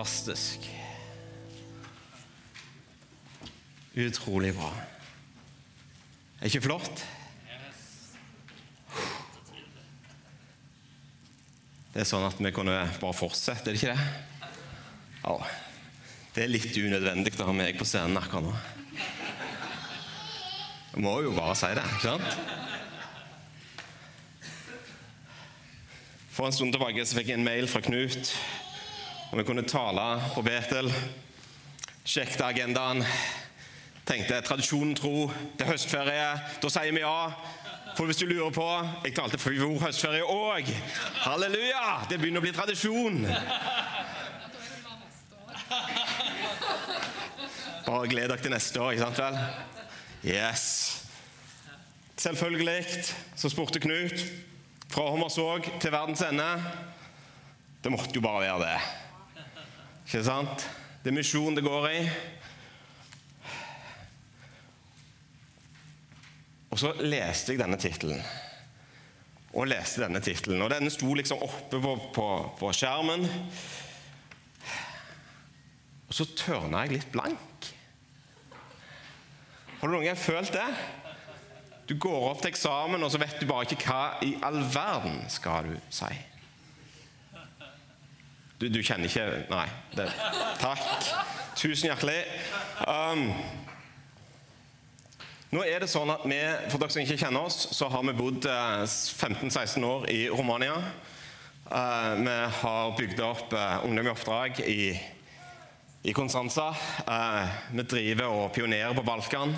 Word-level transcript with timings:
fantastisk. 0.00 0.70
Utrolig 3.94 4.54
bra. 4.56 4.70
Er 6.40 6.48
ikke 6.48 6.62
flott? 6.64 7.02
Det 11.90 12.00
er 12.00 12.08
sånn 12.08 12.24
at 12.24 12.38
vi 12.40 12.52
kunne 12.54 12.78
bare 13.02 13.18
fortsette, 13.18 13.68
er 13.68 13.76
det 13.76 13.82
ikke 13.82 13.92
det? 13.92 14.04
Ja. 15.20 15.36
Det 16.32 16.46
er 16.46 16.52
litt 16.54 16.78
unødvendig 16.78 17.34
å 17.36 17.50
ha 17.50 17.56
meg 17.58 17.76
på 17.76 17.84
scenen 17.84 18.16
akkurat 18.16 18.46
nå. 18.46 18.54
Jeg 20.94 21.04
må 21.04 21.18
jo 21.26 21.34
bare 21.36 21.58
si 21.58 21.74
det, 21.76 21.84
ikke 21.84 22.14
sant? 22.14 22.30
For 26.30 26.48
en 26.48 26.56
stund 26.56 26.72
tilbake 26.72 27.04
så 27.04 27.20
fikk 27.20 27.34
jeg 27.34 27.42
en 27.42 27.44
mail 27.50 27.68
fra 27.68 27.84
Knut 27.84 28.32
om 29.30 29.38
vi 29.38 29.44
kunne 29.44 29.62
tale 29.62 30.22
på 30.34 30.42
Betel. 30.42 30.92
Sjekket 32.04 32.40
agendaen. 32.40 33.04
Tenkte 34.04 34.40
tradisjonen 34.42 34.96
tro, 34.98 35.30
det 35.54 35.62
er 35.62 35.70
høstferie. 35.70 36.30
Da 36.62 36.70
sier 36.72 36.90
vi 36.94 37.04
ja. 37.04 37.30
For 37.94 38.06
hvis 38.06 38.18
du 38.20 38.26
lurer 38.26 38.50
på 38.54 38.66
Jeg 39.04 39.14
talte 39.14 39.38
for 39.38 39.54
fjor 39.54 39.76
høstferie 39.84 40.26
òg. 40.26 40.70
Halleluja! 41.22 42.00
Det 42.10 42.18
begynner 42.18 42.42
å 42.42 42.46
bli 42.46 42.52
tradisjon. 42.56 43.20
Bare 47.86 48.08
gled 48.10 48.32
dere 48.32 48.42
til 48.42 48.54
neste 48.54 48.82
år, 48.82 48.96
ikke 48.96 49.04
sant 49.04 49.20
vel? 49.22 49.38
Yes. 50.26 50.64
Selvfølgelig 52.20 52.82
så 53.38 53.50
spurte 53.52 53.82
Knut 53.82 54.24
fra 54.90 55.06
Hommersåk 55.06 55.70
til 55.80 55.94
verdens 55.94 56.22
ende. 56.26 56.48
Det 57.84 57.94
måtte 57.94 58.18
jo 58.18 58.24
bare 58.26 58.42
være 58.48 58.66
det. 58.66 58.80
Ikke 60.10 60.24
sant? 60.26 60.64
Det 61.04 61.12
er 61.12 61.14
misjon 61.14 61.54
det 61.54 61.62
går 61.62 61.84
i. 61.86 61.98
Og 66.74 66.80
så 66.82 66.88
leste 66.98 67.54
jeg 67.54 67.60
denne 67.60 67.78
tittelen. 67.78 68.18
Og 69.54 69.68
leste 69.70 70.02
denne 70.02 70.18
tittelen. 70.18 70.64
Og 70.64 70.72
denne 70.72 70.90
sto 70.90 71.14
liksom 71.14 71.44
oppe 71.46 71.78
på, 71.78 71.92
på, 72.16 72.26
på 72.58 72.72
skjermen. 72.74 73.22
Og 76.08 76.18
så 76.18 76.26
tørna 76.34 76.82
jeg 76.88 76.96
litt 76.96 77.12
blank. 77.14 77.70
Har 79.76 79.86
du 79.86 79.94
noen 79.94 80.08
gang 80.08 80.18
følt 80.18 80.50
det? 80.56 80.66
Du 81.86 81.94
går 82.02 82.32
opp 82.32 82.42
til 82.42 82.50
eksamen, 82.50 83.06
og 83.06 83.14
så 83.14 83.22
vet 83.22 83.38
du 83.38 83.46
bare 83.46 83.70
ikke 83.70 83.86
hva 83.86 84.02
i 84.26 84.34
all 84.42 84.58
verden 84.74 85.22
skal 85.30 85.70
du 85.70 85.78
si. 85.86 86.10
Du, 88.60 88.66
du 88.68 88.82
kjenner 88.84 89.08
ikke 89.08 89.24
Nei. 89.48 89.66
Det, 89.96 90.04
takk. 90.60 91.06
Tusen 91.56 91.88
hjertelig. 91.88 92.18
Um, 92.84 93.30
nå 95.54 95.62
er 95.64 95.80
det 95.80 95.88
sånn 95.88 96.12
at 96.12 96.26
vi, 96.28 96.36
For 96.68 96.76
dere 96.76 96.92
som 96.92 97.00
ikke 97.00 97.16
kjenner 97.22 97.46
oss, 97.48 97.56
så 97.72 97.88
har 97.88 98.04
vi 98.04 98.12
bodd 98.18 98.44
15-16 98.44 99.86
år 99.88 100.04
i 100.12 100.18
Romania. 100.28 100.74
Uh, 101.70 102.12
vi 102.20 102.34
har 102.58 102.92
bygd 102.98 103.22
opp 103.24 103.54
uh, 103.56 103.86
Ungdom 103.88 104.10
i 104.10 104.12
oppdrag 104.12 104.60
i, 104.66 104.92
i 106.04 106.14
Konstanza. 106.16 106.68
Uh, 107.08 107.48
vi 107.72 107.86
driver 107.94 108.28
og 108.42 108.52
pionerer 108.52 108.92
på 108.98 109.06
Balkan. 109.08 109.56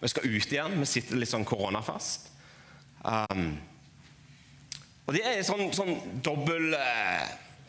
vi 0.00 0.12
skal 0.14 0.30
ut 0.30 0.54
igjen. 0.54 0.78
Vi 0.78 0.86
sitter 0.86 1.18
litt 1.18 1.34
sånn 1.34 1.48
koronafast. 1.50 2.30
Um, 3.02 3.56
og 5.06 5.16
det 5.16 5.22
er 5.26 5.40
sånn, 5.46 5.70
sånn 5.74 5.96
dobbel 6.24 6.74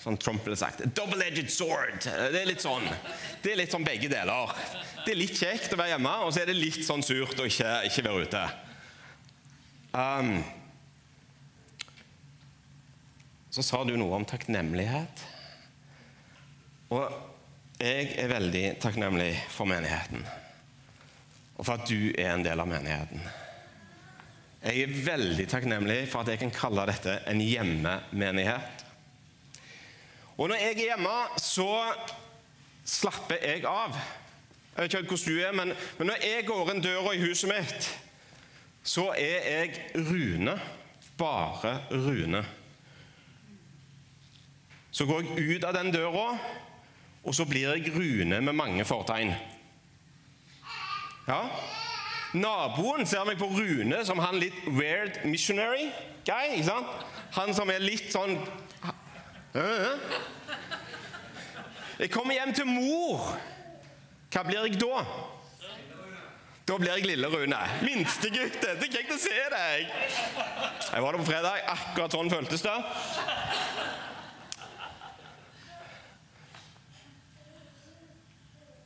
Sånn 0.02 0.18
Trump 0.18 0.42
ville 0.42 0.58
sagt. 0.58 0.80
Double-edged 0.98 1.52
sword. 1.54 2.00
Det 2.02 2.40
er 2.40 2.48
litt 2.50 2.64
sånn 2.64 2.88
Det 3.44 3.52
er 3.52 3.60
litt 3.60 3.74
sånn 3.74 3.86
begge 3.86 4.10
deler. 4.10 4.50
Det 5.06 5.14
er 5.14 5.20
litt 5.20 5.38
kjekt 5.38 5.76
å 5.76 5.78
være 5.78 5.94
hjemme, 5.94 6.14
og 6.26 6.34
så 6.34 6.42
er 6.42 6.50
det 6.50 6.58
litt 6.58 6.82
sånn 6.86 7.04
surt 7.06 7.38
å 7.38 7.46
ikke, 7.46 7.70
ikke 7.86 8.06
være 8.08 8.26
ute. 8.26 8.42
Um, 9.94 10.32
så 13.54 13.66
sa 13.66 13.84
du 13.86 13.94
noe 14.00 14.18
om 14.18 14.26
takknemlighet. 14.26 15.26
Og 16.96 17.82
jeg 17.82 18.12
er 18.22 18.32
veldig 18.32 18.66
takknemlig 18.82 19.36
for 19.54 19.70
menigheten. 19.70 20.26
Og 21.58 21.66
for 21.66 21.78
at 21.78 21.86
du 21.90 22.10
er 22.16 22.34
en 22.34 22.46
del 22.46 22.62
av 22.62 22.70
menigheten. 22.70 23.22
Jeg 24.62 24.82
er 24.82 24.98
veldig 25.06 25.48
takknemlig 25.50 26.04
for 26.12 26.22
at 26.22 26.28
jeg 26.30 26.40
kan 26.44 26.52
kalle 26.54 26.86
dette 26.86 27.16
en 27.32 27.40
hjemmemenighet. 27.42 28.84
Og 30.38 30.50
når 30.50 30.56
jeg 30.56 30.76
er 30.76 30.84
hjemme, 30.92 31.16
så 31.42 31.70
slapper 32.86 33.42
jeg 33.42 33.66
av. 33.66 33.98
Jeg 34.76 34.84
vet 34.84 34.94
ikke 35.00 35.16
hvordan 35.16 35.34
du 35.34 35.42
er, 35.42 35.52
men, 35.58 35.74
men 35.98 36.12
når 36.12 36.24
jeg 36.26 36.46
går 36.48 36.72
inn 36.72 36.84
døra 36.86 37.16
i 37.18 37.24
huset 37.24 37.50
mitt, 37.50 37.90
så 38.84 39.10
er 39.18 39.50
jeg 39.50 39.82
Rune. 40.08 40.56
Bare 41.18 41.76
Rune. 41.92 42.46
Så 44.92 45.06
går 45.10 45.24
jeg 45.26 45.58
ut 45.58 45.66
av 45.66 45.74
den 45.78 45.90
døra, 45.94 46.38
og 47.24 47.36
så 47.36 47.46
blir 47.50 47.74
jeg 47.74 47.94
Rune 47.98 48.42
med 48.42 48.54
mange 48.54 48.86
fortegn. 48.86 49.34
Ja. 51.28 51.42
Naboen 52.34 53.04
ser 53.10 53.26
meg 53.28 53.40
på 53.42 53.50
Rune 53.52 54.06
som 54.08 54.20
han 54.24 54.38
litt 54.40 54.56
weird 54.72 55.20
missionary 55.28 55.90
guy. 56.26 56.56
ikke 56.56 56.70
sant? 56.70 56.88
Han 57.36 57.52
som 57.56 57.70
er 57.72 57.84
litt 57.84 58.12
sånn 58.14 58.38
Jeg 62.00 62.10
kommer 62.10 62.34
hjem 62.34 62.54
til 62.56 62.66
mor. 62.66 63.28
Hva 64.32 64.46
blir 64.48 64.64
jeg 64.64 64.80
da? 64.80 65.04
Da 66.72 66.78
blir 66.80 66.94
jeg 66.96 67.10
lille 67.10 67.28
Rune. 67.28 67.60
Minstegutt. 67.84 68.62
Det 68.62 68.88
er 68.88 68.94
kjekt 68.96 69.12
å 69.12 69.20
se 69.20 69.42
deg. 69.52 69.92
Jeg 70.88 71.04
var 71.04 71.12
der 71.12 71.20
på 71.20 71.28
fredag. 71.28 71.66
Akkurat 71.74 72.16
sånn 72.16 72.32
føltes 72.32 72.64
det. 72.64 72.78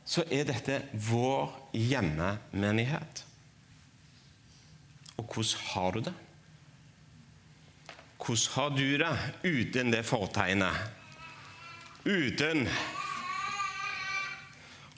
Så 0.06 0.26
er 0.32 0.48
dette 0.48 0.80
vår 1.06 1.54
hjemmemenighet. 1.76 3.25
Og 5.16 5.24
hvordan 5.24 5.60
har 5.72 5.90
du 5.90 6.00
det? 6.00 6.14
Hvordan 8.26 8.52
har 8.54 8.68
du 8.68 8.98
det 8.98 9.18
uten 9.44 9.92
det 9.92 10.04
fortegnet? 10.04 10.74
Uten 12.06 12.68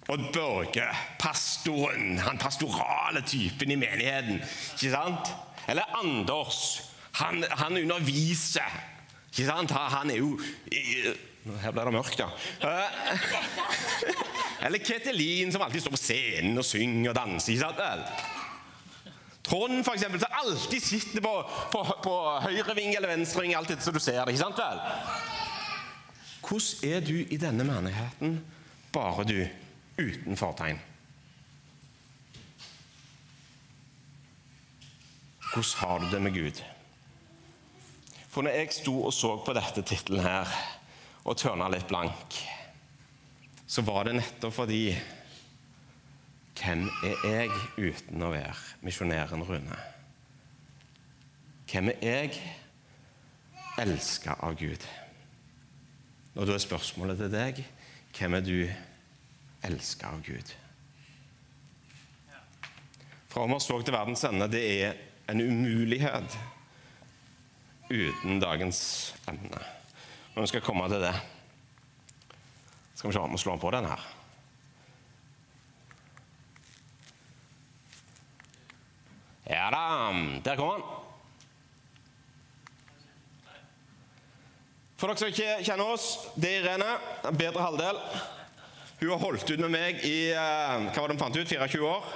Odd 0.08 0.32
Børge, 0.32 0.88
pastoren, 1.20 2.18
han 2.18 2.38
pastorale 2.38 3.20
typen 3.26 3.70
i 3.70 3.76
menigheten. 3.76 4.40
ikke 4.72 4.90
sant? 4.90 5.28
Eller 5.68 5.82
Anders. 6.00 6.82
Han, 7.12 7.44
han 7.50 7.76
underviser. 7.76 8.80
Ikke 9.28 9.44
sant? 9.50 9.70
Han 9.70 10.10
er 10.10 10.16
jo 10.16 10.40
Her 11.62 11.72
ble 11.72 11.84
det 11.84 11.92
mørkt, 11.92 12.20
ja. 12.20 12.28
Eller 14.66 14.78
Ketelin, 14.84 15.52
som 15.52 15.62
alltid 15.62 15.80
står 15.84 15.94
på 15.94 16.00
scenen 16.00 16.58
og 16.60 16.64
synger 16.64 17.10
og 17.12 17.16
danser. 17.16 17.52
ikke 17.52 17.68
sant? 17.68 18.37
Trond, 19.48 19.84
for 19.84 19.96
eksempel, 19.96 20.20
som 20.20 20.34
alltid 20.42 20.82
sitter 20.82 21.24
på, 21.24 21.32
på, 21.72 21.84
på 22.04 22.14
høyreving 22.44 22.92
eller 22.94 23.14
venstreving, 23.14 23.54
alltid 23.56 23.82
så 23.82 23.94
du 23.94 24.00
ser 24.00 24.20
det. 24.20 24.34
ikke 24.34 24.44
sant 24.44 24.60
vel? 24.60 24.82
Hvordan 26.48 26.90
er 26.90 27.00
du 27.04 27.14
i 27.22 27.40
denne 27.40 27.64
menigheten, 27.64 28.38
bare 28.92 29.24
du, 29.28 29.40
uten 29.98 30.36
fortegn? 30.36 30.80
Hvordan 35.48 35.80
har 35.80 35.98
du 35.98 36.10
det 36.12 36.20
med 36.22 36.36
Gud? 36.36 36.60
For 38.28 38.44
når 38.44 38.60
jeg 38.60 38.74
sto 38.76 38.94
og 39.08 39.14
så 39.16 39.32
på 39.44 39.56
dette 39.56 39.82
tittelen 39.82 40.24
her, 40.24 40.52
og 41.24 41.36
tørna 41.40 41.70
litt 41.72 41.88
blank, 41.88 42.36
så 43.68 43.82
var 43.84 44.08
det 44.08 44.18
nettopp 44.20 44.54
fordi 44.60 44.82
hvem 46.58 46.88
er 47.04 47.16
jeg 47.24 47.50
uten 47.78 48.22
å 48.22 48.32
være 48.32 48.54
misjonæren 48.82 49.44
Rune? 49.46 49.78
Hvem 51.68 51.90
er 51.92 52.02
jeg 52.02 52.40
elska 53.78 54.38
av 54.42 54.56
Gud? 54.58 54.86
Og 56.34 56.46
da 56.46 56.54
er 56.54 56.62
spørsmålet 56.62 57.20
til 57.20 57.32
deg 57.34 57.62
hvem 58.18 58.38
er 58.38 58.46
du 58.46 58.56
elska 59.68 60.10
av 60.14 60.22
Gud? 60.26 60.54
Fra 63.28 63.44
Ommersvåg 63.44 63.84
til 63.84 63.94
verdens 63.94 64.24
ende, 64.24 64.48
det 64.50 64.62
er 64.82 64.94
en 65.28 65.42
umulighet 65.44 66.38
uten 67.90 68.40
dagens 68.40 68.80
emne. 69.28 69.60
Men 70.34 70.46
vi 70.46 70.50
skal 70.50 70.64
komme 70.64 70.88
til 70.90 71.04
det. 71.04 71.14
Skal 72.94 73.10
vi 73.10 73.14
se 73.14 73.22
om 73.22 73.36
vi 73.36 73.42
slår 73.42 73.60
på 73.62 73.70
den 73.76 73.86
her. 73.86 74.17
Ja 79.48 79.70
da, 79.72 80.12
der 80.44 80.56
kommer 80.56 80.72
han. 80.72 80.82
For 84.98 85.08
dere 85.08 85.20
som 85.20 85.30
ikke 85.30 85.60
kjenner 85.62 85.92
oss, 85.94 86.06
det 86.34 86.50
er 86.50 86.64
Irene. 86.66 86.88
Bedre 87.38 87.62
halvdel. 87.62 88.00
Hun 88.98 89.12
har 89.12 89.20
holdt 89.22 89.46
ut 89.46 89.60
med 89.62 89.70
meg 89.70 90.00
i 90.04 90.32
eh, 90.34 90.88
hva 90.90 91.04
var 91.04 91.06
det 91.06 91.14
hun 91.14 91.22
fant 91.22 91.38
ut, 91.38 91.48
24 91.48 91.86
år. 91.86 92.08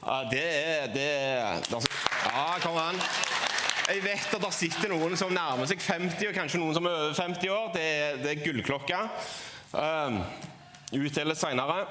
Ja, 0.00 0.16
det 0.30 0.44
er 0.48 0.88
det 0.94 1.04
er, 1.04 1.60
Ja, 2.24 2.46
kom 2.64 2.78
an. 2.80 2.98
Jeg 3.84 4.00
vet 4.00 4.32
at 4.32 4.46
det 4.46 4.52
sitter 4.56 4.94
noen 4.94 5.12
som 5.20 5.32
nærmer 5.36 5.68
seg 5.68 5.82
50, 5.84 6.24
og 6.30 6.38
kanskje 6.38 6.62
noen 6.62 6.74
som 6.74 6.88
er 6.88 6.96
over 6.96 7.18
50 7.20 7.52
år. 7.52 7.68
Det 7.76 7.84
er, 7.84 8.18
det 8.24 8.32
er 8.32 8.42
gullklokka. 8.46 9.02
Um, 9.76 10.18
utdeles 10.96 11.44
seinere. 11.44 11.84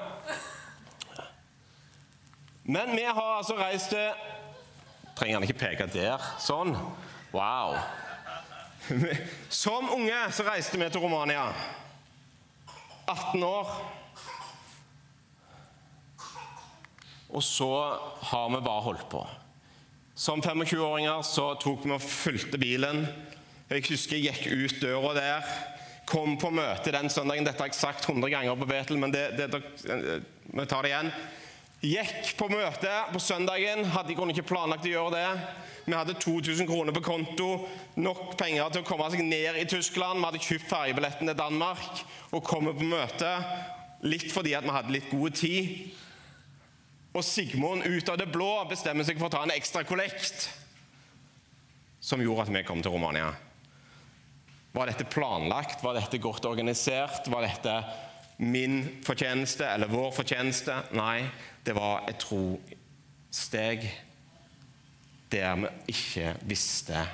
Men 2.64 2.96
vi 2.96 3.04
har 3.04 3.36
altså 3.36 3.56
reist 3.60 3.92
til 3.92 4.30
Trenger 5.14 5.36
han 5.36 5.44
ikke 5.46 5.60
peke 5.60 5.86
der? 5.92 6.22
Sånn. 6.42 6.72
Wow. 7.30 7.76
Som 9.62 9.92
unge 9.94 10.16
så 10.34 10.42
reiste 10.48 10.80
vi 10.80 10.88
til 10.90 11.04
Romania. 11.04 11.44
18 13.06 13.44
år. 13.46 13.70
Og 17.30 17.44
så 17.46 17.68
har 18.30 18.50
vi 18.56 18.64
bare 18.64 18.86
holdt 18.88 19.06
på. 19.12 19.22
Som 20.18 20.42
25-åringer 20.42 21.22
så 21.26 21.52
tok 21.62 21.86
vi 21.86 21.94
og 21.94 22.02
fulgte 22.02 22.58
bilen. 22.58 23.04
Jeg 23.70 23.86
husker 23.92 24.18
jeg 24.18 24.34
gikk 24.34 24.50
ut 24.50 24.82
døra 24.82 25.14
der. 25.20 25.54
Kom 26.10 26.34
på 26.42 26.50
møte 26.50 26.90
den 26.96 27.06
søndagen. 27.12 27.46
Dette 27.46 27.62
har 27.62 27.70
jeg 27.70 27.78
sagt 27.78 28.08
100 28.08 28.34
ganger 28.34 28.58
på 28.58 28.68
Betel, 28.72 28.98
men 28.98 29.14
det, 29.14 29.28
det, 29.38 29.62
vi 30.50 30.66
tar 30.66 30.82
det 30.82 30.90
igjen. 30.90 31.14
Gikk 31.84 32.30
på 32.38 32.46
møte 32.48 32.90
på 33.12 33.20
søndagen. 33.20 33.84
Hadde 33.92 34.14
jeg 34.14 34.32
ikke 34.32 34.46
planlagt 34.54 34.86
å 34.88 34.92
gjøre 34.92 35.18
det. 35.18 35.28
Vi 35.84 35.92
hadde 35.92 36.16
2000 36.16 36.68
kroner 36.70 36.96
på 36.96 37.02
konto, 37.04 37.48
nok 38.00 38.38
penger 38.40 38.70
til 38.72 38.80
å 38.80 38.86
komme 38.88 39.10
seg 39.12 39.20
ned 39.26 39.58
i 39.60 39.66
Tyskland. 39.68 40.16
Vi 40.16 40.24
hadde 40.30 40.40
kjøpt 40.46 40.70
ferjebilletten 40.70 41.28
til 41.28 41.36
Danmark 41.36 42.00
og 42.32 42.46
kommet 42.46 42.78
på 42.78 42.88
møte. 42.88 43.34
Litt 44.08 44.30
fordi 44.32 44.54
at 44.56 44.64
vi 44.64 44.72
hadde 44.72 44.94
litt 44.96 45.10
god 45.12 45.36
tid. 45.36 45.74
Og 47.12 47.20
Sigmund 47.22 47.84
ut 47.84 48.08
av 48.08 48.16
det 48.18 48.30
blå 48.32 48.48
bestemmer 48.70 49.04
seg 49.04 49.20
for 49.20 49.28
å 49.28 49.34
ta 49.36 49.44
en 49.44 49.52
ekstra 49.54 49.84
kollekt, 49.86 50.48
som 52.00 52.22
gjorde 52.24 52.48
at 52.48 52.54
vi 52.56 52.64
kom 52.66 52.80
til 52.82 52.96
Romania. 52.96 53.28
Var 54.74 54.90
dette 54.90 55.06
planlagt? 55.06 55.84
Var 55.84 56.00
dette 56.00 56.18
godt 56.18 56.48
organisert? 56.48 57.28
Var 57.30 57.44
dette 57.46 57.76
min 58.36 59.02
fortjeneste 59.06 59.66
eller 59.66 59.90
vår 59.92 60.10
fortjeneste? 60.16 60.76
Nei, 60.96 61.26
det 61.66 61.74
var 61.76 62.08
et 62.10 62.18
trosteg 62.22 63.86
der 65.32 65.56
vi 65.58 65.68
ikke 65.94 66.34
visste 66.46 67.06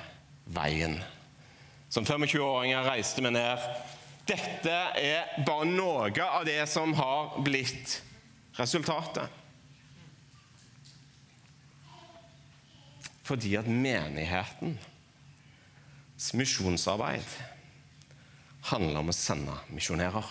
veien. 0.53 0.99
Som 1.91 2.05
25-åringer 2.07 2.85
reiste 2.87 3.23
vi 3.23 3.31
ned. 3.33 3.57
Dette 4.29 4.75
er 5.01 5.43
bare 5.45 5.65
noe 5.67 6.11
av 6.23 6.45
det 6.47 6.61
som 6.69 6.93
har 6.95 7.39
blitt 7.43 8.01
resultatet. 8.59 9.27
Fordi 13.25 13.55
at 13.55 13.67
menighetens 13.67 14.77
misjonsarbeid 16.37 17.27
handler 18.71 18.99
om 19.01 19.09
å 19.11 19.15
sende 19.15 19.55
misjonærer. 19.73 20.25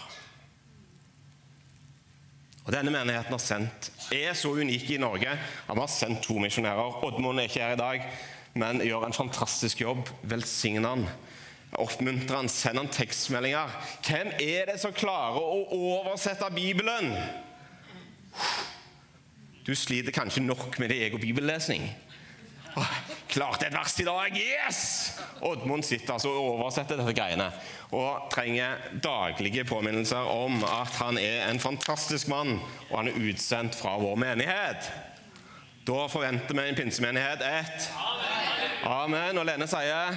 Og 2.70 2.74
Denne 2.76 2.92
menigheten 2.94 3.34
har 3.34 3.40
sendt, 3.42 3.88
er 4.14 4.30
så 4.38 4.52
unik 4.54 4.92
i 4.94 4.98
Norge 5.02 5.32
at 5.34 5.72
vi 5.74 5.80
har 5.80 5.88
sendt 5.90 6.20
to 6.22 6.36
misjonærer. 6.38 7.00
Oddmund 7.02 7.40
er 7.42 7.48
ikke 7.48 7.64
her 7.64 7.72
i 7.74 7.80
dag, 7.80 8.04
men 8.54 8.84
gjør 8.86 9.08
en 9.08 9.16
fantastisk 9.16 9.80
jobb. 9.82 10.06
Velsign 10.30 10.86
han. 10.86 11.02
Oppmuntre 11.82 12.36
han, 12.38 12.46
send 12.48 12.78
han 12.78 12.92
tekstmeldinger. 12.94 13.74
Hvem 14.06 14.30
er 14.38 14.70
det 14.70 14.76
som 14.78 14.94
klarer 14.94 15.42
å 15.42 15.64
oversette 15.74 16.46
Bibelen? 16.54 17.10
Du 19.66 19.74
sliter 19.74 20.14
kanskje 20.14 20.46
nok 20.46 20.78
med 20.78 20.94
din 20.94 21.08
egen 21.08 21.24
bibellesning. 21.26 21.90
Klarte 23.30 23.66
et 23.66 23.74
vers 23.74 23.94
i 24.00 24.06
dag! 24.06 24.36
Yes! 24.36 24.80
Oddmund 25.46 25.84
sitter 25.86 26.16
altså 26.16 26.32
og 26.34 26.56
oversetter 26.56 26.98
dette 26.98 27.14
greiene 27.16 27.46
og 27.96 28.28
trenger 28.30 28.78
daglige 29.02 29.64
påminnelser 29.66 30.28
om 30.30 30.60
at 30.66 30.98
han 31.00 31.18
er 31.18 31.48
en 31.48 31.60
fantastisk 31.62 32.28
mann, 32.30 32.58
og 32.90 32.98
han 32.98 33.10
er 33.10 33.18
utsendt 33.30 33.78
fra 33.78 33.96
vår 33.98 34.18
menighet. 34.20 34.90
Da 35.86 36.06
forventer 36.12 36.54
vi 36.54 36.68
en 36.68 36.78
pinsemenighet 36.78 37.42
et 37.46 37.90
Amen. 38.86 39.38
Og 39.38 39.46
Lene 39.48 39.66
sier 39.68 40.16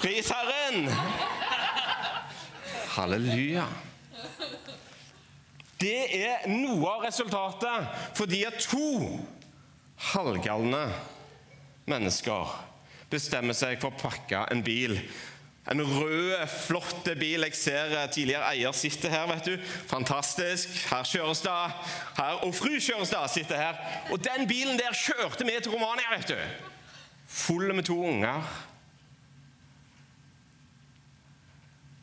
Pris 0.00 0.30
Herren! 0.32 0.88
Halleluja. 2.90 3.66
Det 5.80 6.00
er 6.20 6.48
noe 6.50 6.88
av 6.90 7.04
resultatet 7.06 8.16
fordi 8.18 8.42
at 8.48 8.58
to 8.60 9.20
halvgalne 10.00 10.86
mennesker 11.90 12.54
bestemmer 13.10 13.56
seg 13.56 13.80
for 13.82 13.90
å 13.90 14.00
pakke 14.00 14.44
en 14.52 14.62
bil. 14.64 14.96
En 15.70 15.82
rød, 15.84 16.48
flott 16.48 17.08
bil. 17.20 17.44
Jeg 17.46 17.58
ser 17.58 17.92
tidligere 18.14 18.48
eier 18.54 18.72
sitter 18.74 19.12
her. 19.12 19.26
vet 19.28 19.44
du. 19.44 19.68
Fantastisk. 19.90 20.72
Herr 20.90 21.04
Kjørestad 21.04 21.76
her, 22.16 22.40
og 22.46 22.54
fru 22.54 22.72
Kjørestad 22.78 23.28
sitter 23.30 23.60
her. 23.60 23.78
Og 24.10 24.18
den 24.24 24.48
bilen 24.48 24.78
der 24.80 24.96
kjørte 24.96 25.46
vi 25.46 25.58
til 25.60 25.72
Romania. 25.72 26.16
vet 26.16 26.32
du. 26.32 26.36
Full 27.26 27.74
med 27.74 27.84
to 27.86 27.98
unger. 28.08 28.42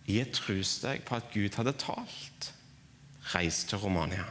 I 0.08 0.22
et 0.22 0.40
deg 0.82 1.04
på 1.04 1.16
at 1.16 1.32
Gud 1.34 1.56
hadde 1.58 1.76
talt. 1.82 2.54
Reis 3.34 3.66
til 3.68 3.78
Romania. 3.78 4.24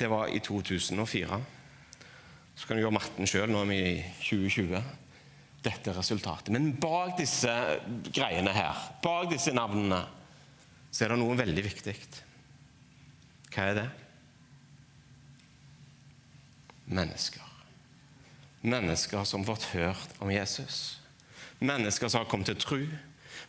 Det 0.00 0.08
var 0.08 0.30
i 0.32 0.40
2004. 0.40 1.40
Så 2.54 2.66
kan 2.66 2.76
du 2.76 2.80
gjøre 2.80 2.96
matten 2.96 3.28
sjøl. 3.28 3.50
Nå 3.52 3.60
er 3.60 3.68
vi 3.68 3.80
i 3.84 3.96
2020. 4.24 4.80
Dette 5.60 5.92
er 5.92 5.98
resultatet. 5.98 6.48
Men 6.56 6.70
bak 6.80 7.18
disse 7.18 7.52
greiene 8.08 8.54
her, 8.56 8.80
bak 9.04 9.28
disse 9.28 9.52
navnene, 9.52 10.00
så 10.88 11.04
er 11.04 11.12
det 11.12 11.20
noe 11.20 11.36
veldig 11.36 11.64
viktig. 11.66 11.94
Hva 13.52 13.68
er 13.68 13.76
det? 13.76 13.86
Mennesker. 16.90 17.44
Mennesker 18.64 19.28
som 19.28 19.44
har 19.44 19.52
fått 19.52 19.70
hørt 19.74 20.18
om 20.24 20.32
Jesus. 20.32 20.98
Mennesker 21.60 22.08
som 22.08 22.24
har 22.24 22.30
kommet 22.30 22.48
til 22.48 22.60
tro. 22.60 22.80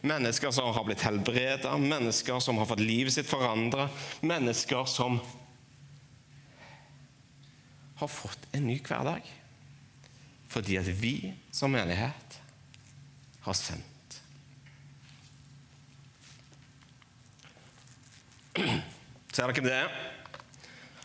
Mennesker 0.03 0.51
som 0.51 0.73
har 0.75 0.83
blitt 0.83 1.07
helbredet. 1.07 1.71
Mennesker 1.79 2.43
som 2.43 2.59
har 2.59 2.67
fått 2.67 2.83
livet 2.83 3.15
sitt 3.15 3.29
forandra. 3.29 3.87
Mennesker 4.19 4.83
som 4.89 5.21
har 8.01 8.11
fått 8.11 8.49
en 8.57 8.67
ny 8.67 8.79
hverdag. 8.81 9.25
Fordi 10.51 10.77
at 10.81 10.89
vi 10.99 11.15
som 11.53 11.71
menighet 11.71 12.39
har 13.45 13.57
sendt. 13.57 13.87
Ser 19.31 19.47
dere 19.47 19.63
det? 19.63 19.83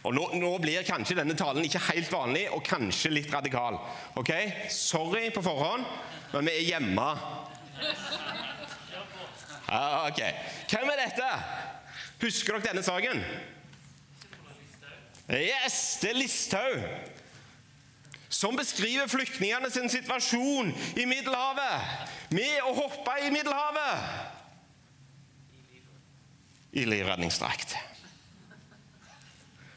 Og 0.06 0.14
nå, 0.14 0.24
nå, 0.38 0.50
blir 0.62 0.86
kanskje 0.86 1.16
denne 1.18 1.34
talen 1.38 1.64
ikke 1.66 1.82
helt 1.88 2.10
vanlig 2.12 2.44
og 2.54 2.62
kanskje 2.66 3.10
litt 3.10 3.32
radikal. 3.32 3.78
Ok? 4.18 4.32
Sorry 4.70 5.30
på 5.34 5.42
forhånd, 5.42 5.86
men 6.34 6.46
vi 6.46 6.54
er 6.54 6.68
hjemme. 6.74 7.06
ok. 10.06 10.22
Hvem 10.70 10.92
er 10.94 11.02
dette? 11.02 11.30
Husker 12.22 12.56
dere 12.56 12.68
denne 12.70 12.86
saken? 12.86 13.22
Yes, 15.30 15.98
det 16.02 16.10
er 16.10 16.18
Listhaug. 16.20 16.82
Som 18.28 18.56
beskriver 18.58 19.06
flyktningene 19.06 19.70
sin 19.70 19.90
situasjon 19.90 20.74
i 20.98 21.04
Middelhavet 21.08 21.80
med 22.34 22.58
å 22.66 22.74
hoppe 22.76 23.14
i 23.24 23.30
Middelhavet 23.34 24.34
i 26.76 26.84
livredningsdrakt. 26.84 27.76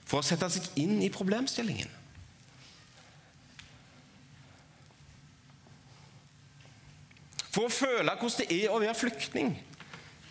For 0.10 0.20
å 0.20 0.26
sette 0.26 0.50
seg 0.52 0.66
inn 0.82 0.98
i 1.06 1.12
problemstillingen. 1.14 1.90
For 7.50 7.66
å 7.66 7.74
føle 7.74 8.14
hvordan 8.14 8.38
det 8.44 8.50
er 8.60 8.74
å 8.74 8.82
være 8.82 8.98
flyktning, 8.98 9.54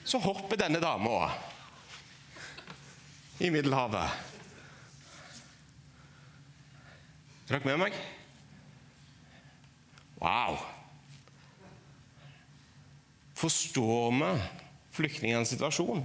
så 0.04 0.20
hopper 0.22 0.60
denne 0.60 0.80
dama 0.82 1.30
i 3.42 3.50
Middelhavet. 3.54 4.27
Er 7.48 7.56
dere 7.56 7.64
med 7.64 7.78
meg? 7.80 7.94
Wow! 10.20 10.58
Forstår 13.38 14.10
vi 14.18 14.30
flyktningenes 14.98 15.54
situasjon 15.54 16.02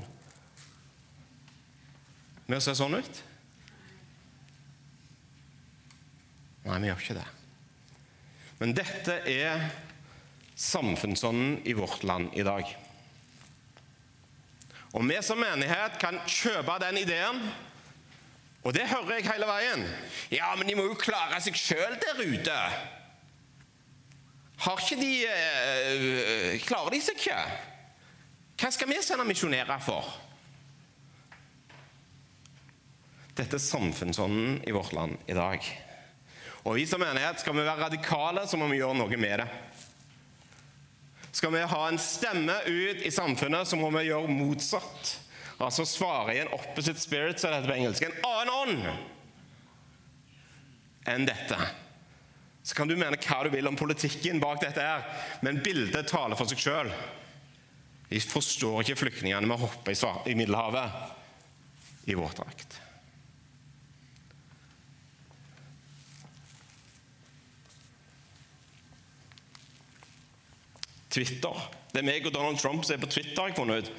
med 2.48 2.60
å 2.60 2.64
se 2.64 2.76
sånn 2.78 2.96
ut? 2.96 3.22
Nei, 6.64 6.80
vi 6.80 6.88
gjør 6.88 7.04
ikke 7.04 7.18
det. 7.18 7.28
Men 8.62 8.76
dette 8.78 9.18
er 9.28 9.68
samfunnsånden 10.56 11.58
i 11.68 11.76
vårt 11.76 12.06
land 12.08 12.32
i 12.40 12.46
dag. 12.48 12.72
Og 14.94 15.04
vi 15.10 15.20
som 15.26 15.42
menighet 15.42 16.00
kan 16.00 16.22
kjøpe 16.30 16.80
den 16.86 17.02
ideen. 17.02 17.44
Og 18.64 18.74
det 18.76 18.88
hører 18.88 19.18
jeg 19.18 19.28
hele 19.28 19.48
veien. 19.48 19.86
Ja, 20.32 20.54
men 20.56 20.68
de 20.68 20.76
må 20.80 20.88
jo 20.88 21.00
klare 21.00 21.40
seg 21.44 21.58
sjøl 21.60 21.98
der 22.00 22.22
ute. 22.24 22.60
Har 24.64 24.80
ikke 24.80 25.00
de 25.02 25.14
øh, 25.28 26.60
Klarer 26.64 26.94
de 26.94 27.02
seg 27.04 27.20
ikke? 27.20 27.40
Hva 28.62 28.70
skal 28.72 28.88
vi 28.88 29.02
sende 29.04 29.26
misjonærer 29.28 29.82
for? 29.84 30.08
Dette 33.34 33.58
er 33.58 33.64
samfunnsånden 33.66 34.62
i 34.70 34.72
vårt 34.72 34.94
land 34.94 35.18
i 35.28 35.36
dag. 35.36 35.66
Og 36.64 36.78
vi 36.78 36.86
som 36.88 37.02
menighet 37.02 37.42
skal 37.42 37.58
vi 37.58 37.66
være 37.66 37.90
radikale, 37.90 38.46
så 38.48 38.60
må 38.62 38.70
vi 38.72 38.78
gjøre 38.80 38.96
noe 39.02 39.18
med 39.20 39.42
det. 39.42 39.48
Skal 41.34 41.52
vi 41.52 41.66
ha 41.66 41.82
en 41.90 41.98
stemme 42.00 42.56
ut 42.70 43.02
i 43.04 43.12
samfunnet, 43.12 43.68
så 43.68 43.76
må 43.76 43.90
vi 43.98 44.06
gjøre 44.06 44.32
motsatt. 44.32 45.16
Altså 45.64 45.86
svarer 45.88 46.34
i 46.34 46.42
en 46.44 46.54
opposite 46.56 47.00
spirit, 47.00 47.40
som 47.40 47.50
det 47.52 47.58
heter 47.62 47.72
på 47.72 47.80
engelsk. 47.80 48.04
En 48.04 48.20
annen 48.28 48.54
ånd 48.54 48.86
enn 51.14 51.26
dette. 51.28 51.58
Så 52.64 52.76
kan 52.78 52.88
du 52.88 52.96
mene 52.96 53.20
hva 53.20 53.42
du 53.44 53.50
vil 53.52 53.68
om 53.68 53.76
politikken 53.76 54.40
bak 54.40 54.62
dette, 54.64 54.80
her, 54.80 55.04
men 55.44 55.64
bildet 55.64 56.08
taler 56.08 56.36
for 56.40 56.48
seg 56.48 56.60
sjøl. 56.64 56.92
Vi 58.08 58.20
forstår 58.24 58.84
ikke 58.84 59.02
flyktningene 59.02 59.54
å 59.56 59.64
hoppe 59.66 59.92
i 60.32 60.36
Middelhavet 60.38 60.88
i 62.08 62.16
våtdrakt. 62.16 62.80
Twitter. 71.14 71.66
Det 71.94 72.02
er 72.02 72.08
meg 72.08 72.26
og 72.26 72.34
Donald 72.34 72.58
Trump 72.58 72.86
som 72.86 72.96
er 72.96 73.04
på 73.04 73.12
Twitter, 73.12 73.50
jeg 73.50 73.58
funnet 73.58 73.86
ut. 73.86 73.92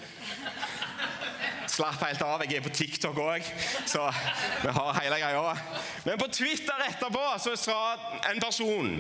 Slapp 1.75 2.03
helt 2.05 2.23
av. 2.23 2.43
Jeg 2.47 2.61
er 2.61 2.63
på 2.63 2.71
TikTok 2.71 3.17
òg, 3.19 3.47
så 3.91 4.05
vi 4.63 4.71
har 4.77 4.99
hele 5.01 5.17
greia. 5.19 5.55
Men 6.05 6.21
på 6.21 6.29
Twitter 6.31 6.85
etterpå 6.87 7.23
så 7.43 7.57
sa 7.59 7.79
en 8.31 8.39
person 8.43 8.93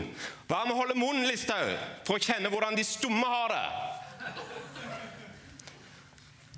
Hva 0.49 0.64
med 0.64 0.75
å 0.75 0.81
holde 0.81 0.97
munnen, 0.99 1.28
Listhaug, 1.28 1.76
for 2.09 2.19
å 2.19 2.25
kjenne 2.25 2.50
hvordan 2.50 2.75
de 2.75 2.85
stumme 2.87 3.28
har 3.31 3.54
det? 3.54 3.69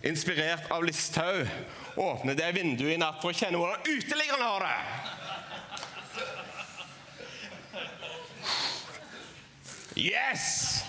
Inspirert 0.09 0.71
av 0.73 0.85
Listhaug 0.87 1.45
åpner 2.01 2.35
det 2.39 2.49
vinduet 2.57 2.95
i 2.95 3.01
natt 3.01 3.21
for 3.21 3.35
å 3.35 3.37
kjenne 3.37 3.61
hvordan 3.61 3.85
uteliggerne 3.85 4.47
har 4.47 4.61
det. 4.65 4.81
Yes! 9.97 10.86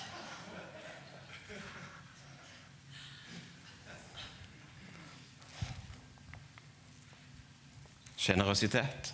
Sjenerøsitet. 8.27 9.13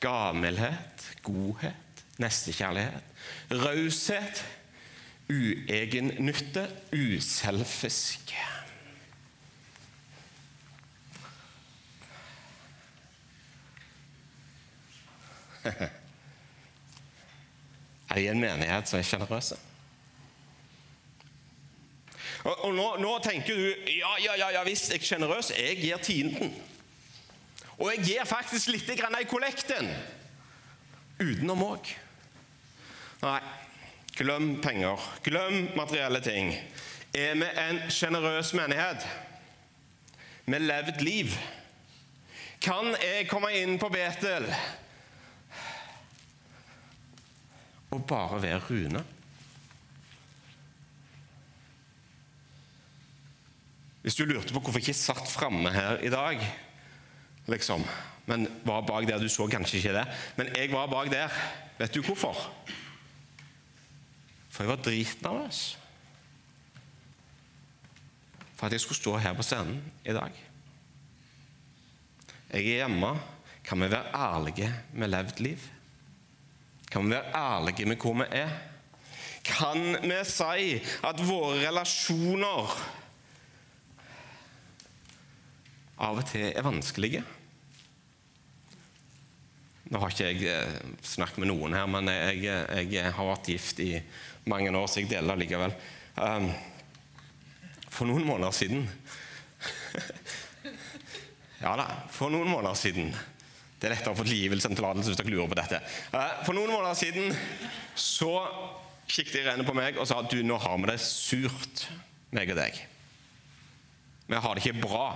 gammelhet, 0.00 1.16
godhet, 1.22 2.04
nestekjærlighet. 2.18 3.02
Raushet, 3.50 4.46
uegennytte, 5.30 6.70
uselfisk. 6.92 8.34
Er 18.10 18.14
de 18.14 18.28
en 18.28 18.40
menighet 18.40 18.88
som 18.88 18.98
er 18.98 19.02
sjenerøse? 19.02 19.56
Og, 22.44 22.64
og 22.64 22.74
nå, 22.74 22.96
nå, 23.00 23.18
tenker 23.24 23.54
du 23.54 23.88
ja, 23.90 24.14
ja, 24.24 24.34
ja, 24.38 24.50
ja 24.58 24.62
visst, 24.66 24.90
jeg 24.92 25.00
er 25.00 25.04
sjenerøs. 25.06 25.50
Jeg 25.58 25.76
gir 25.80 25.96
tienden. 25.96 26.54
Og 27.78 27.88
jeg 27.92 28.04
gir 28.04 28.28
faktisk 28.28 28.72
litt 28.72 28.90
i 28.92 29.24
kollekten. 29.28 29.88
Utenom 31.22 31.62
òg. 31.64 31.88
Nei, 33.22 33.40
glem 34.18 34.56
penger. 34.62 35.00
Glem 35.24 35.68
materielle 35.78 36.20
ting. 36.24 36.52
Er 37.14 37.36
vi 37.36 37.48
en 37.60 37.80
sjenerøs 37.92 38.52
menighet 38.56 39.04
med 40.48 40.64
levd 40.64 41.02
liv? 41.04 41.34
Kan 42.62 42.94
jeg 43.02 43.28
komme 43.30 43.50
inn 43.58 43.78
på 43.80 43.90
Betel 43.92 44.46
og 47.92 48.04
bare 48.08 48.38
være 48.40 48.60
Rune? 48.68 49.02
Hvis 54.02 54.16
du 54.18 54.24
lurte 54.26 54.54
på 54.54 54.62
hvorfor 54.62 54.80
jeg 54.80 54.88
ikke 54.88 54.98
satt 54.98 55.28
framme 55.30 55.70
her 55.74 56.00
i 56.02 56.10
dag 56.10 56.40
liksom. 57.46 57.84
Men 58.26 58.46
var 58.64 58.84
bak 58.86 59.06
der. 59.08 59.18
Du 59.18 59.28
så 59.28 59.46
kanskje 59.50 59.80
ikke 59.80 59.94
det. 59.98 60.06
Men 60.36 60.50
jeg 60.56 60.72
var 60.72 60.86
bak 60.86 61.10
der. 61.10 61.32
Vet 61.78 61.94
du 61.94 62.02
hvorfor? 62.02 62.38
For 64.52 64.62
jeg 64.62 64.70
var 64.70 64.82
dritnervøs. 64.84 65.60
For 68.56 68.66
at 68.66 68.72
jeg 68.72 68.80
skulle 68.80 69.00
stå 69.00 69.16
her 69.18 69.34
på 69.34 69.42
scenen 69.42 69.82
i 70.04 70.14
dag. 70.14 70.42
Jeg 72.52 72.60
er 72.60 72.82
hjemme. 72.84 73.16
Kan 73.64 73.80
vi 73.80 73.90
være 73.90 74.12
ærlige 74.14 74.74
med 74.92 75.08
levd 75.08 75.40
liv? 75.40 75.58
Kan 76.90 77.06
vi 77.06 77.14
være 77.14 77.32
ærlige 77.34 77.86
med 77.86 77.96
hvor 77.96 78.14
vi 78.14 78.24
er? 78.30 78.50
Kan 79.44 79.96
vi 80.02 80.18
si 80.24 80.74
at 81.04 81.22
våre 81.26 81.62
relasjoner 81.66 82.74
av 86.00 86.20
og 86.20 86.26
til 86.28 86.48
er 86.48 86.64
vanskelige. 86.64 87.22
Nå 89.92 90.00
har 90.00 90.14
ikke 90.14 90.28
jeg 90.30 90.46
eh, 90.48 90.76
snakket 91.04 91.42
med 91.42 91.50
noen 91.50 91.74
her, 91.76 91.88
men 91.90 92.08
jeg, 92.08 92.46
jeg 92.88 93.12
har 93.12 93.28
vært 93.28 93.50
gift 93.52 93.82
i 93.84 93.90
mange 94.48 94.72
år, 94.72 94.86
så 94.88 95.02
jeg 95.02 95.10
deler 95.10 95.38
likevel. 95.38 95.74
Um, 96.16 96.48
for 97.92 98.08
noen 98.08 98.24
måneder 98.24 98.54
siden 98.56 98.84
Ja 101.62 101.72
da, 101.78 101.86
for 102.12 102.32
noen 102.32 102.50
måneder 102.50 102.76
siden 102.76 103.12
Det 103.80 103.88
er 103.88 103.94
lettere 103.94 104.12
å 104.12 104.18
få 104.18 104.26
tilgivelse 104.26 104.68
enn 104.68 104.76
tillatelse 104.76 105.08
hvis 105.08 105.20
dere 105.22 105.32
lurer 105.32 105.48
på 105.48 105.56
dette. 105.56 105.80
Uh, 106.12 106.44
for 106.46 106.56
noen 106.56 106.72
måneder 106.72 106.98
siden 106.98 107.32
så 107.98 108.32
kikket 109.08 109.42
Irene 109.42 109.66
på 109.66 109.74
meg 109.76 109.98
og 110.00 110.08
sa 110.08 110.22
du, 110.24 110.38
nå 110.46 110.56
har 110.62 110.78
vi 110.80 110.88
det 110.88 110.98
surt, 111.04 111.86
meg 112.32 112.52
og 112.54 112.60
deg. 112.60 112.78
Vi 114.28 114.40
har 114.40 114.56
det 114.56 114.64
ikke 114.64 114.86
bra. 114.86 115.06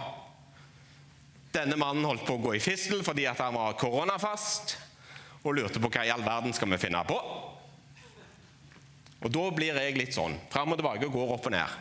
Denne 1.57 1.79
mannen 1.81 2.05
holdt 2.05 2.27
på 2.27 2.37
å 2.37 2.43
gå 2.43 2.57
i 2.57 2.63
fistel 2.63 3.01
fordi 3.07 3.25
han 3.29 3.57
var 3.57 3.77
koronafast 3.81 4.77
og 5.47 5.55
lurte 5.57 5.81
på 5.81 5.89
hva 5.93 6.03
i 6.05 6.13
all 6.13 6.25
verden 6.27 6.53
skal 6.57 6.69
vi 6.73 6.81
finne 6.81 7.01
på. 7.09 7.17
Og 9.25 9.33
Da 9.33 9.45
blir 9.55 9.79
jeg 9.81 9.97
litt 9.97 10.15
sånn 10.15 10.37
fram 10.53 10.75
og 10.75 10.81
tilbake 10.81 11.09
går 11.13 11.33
opp 11.37 11.49
og 11.49 11.55
ned. 11.55 11.79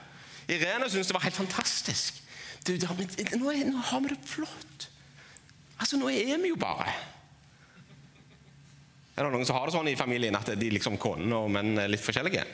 Irene 0.47 0.87
syntes 0.89 1.09
det 1.09 1.17
var 1.17 1.25
helt 1.25 1.39
fantastisk. 1.41 2.21
Du, 2.65 2.73
nå, 2.77 3.51
er, 3.51 3.65
nå, 3.69 3.81
har 3.91 4.01
vi 4.01 4.13
det 4.13 4.19
flott. 4.25 4.87
Altså, 5.75 5.99
Nå 5.99 6.09
er 6.09 6.39
vi 6.41 6.53
jo 6.53 6.57
bare. 6.57 6.87
Er 9.15 9.25
det 9.25 9.33
noen 9.33 9.45
som 9.47 9.57
har 9.59 9.67
det 9.67 9.75
sånn 9.75 9.89
i 9.91 9.97
familien 9.99 10.37
at 10.37 10.49
de 10.57 10.69
liksom 10.73 10.97
konene 11.01 11.43
og 11.43 11.51
menn 11.53 11.75
er 11.81 11.91
litt 11.91 12.03
forskjellige? 12.03 12.45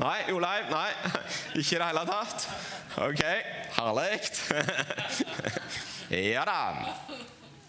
Nei, 0.00 0.16
Joleiv? 0.26 0.70
Nei, 0.72 0.88
ikke 1.60 1.76
i 1.76 1.80
det 1.82 1.90
hele 1.90 2.06
tatt? 2.08 2.46
Ok, 3.04 3.22
herlig. 3.76 4.14
Ja 6.14 6.44
da. 6.46 6.94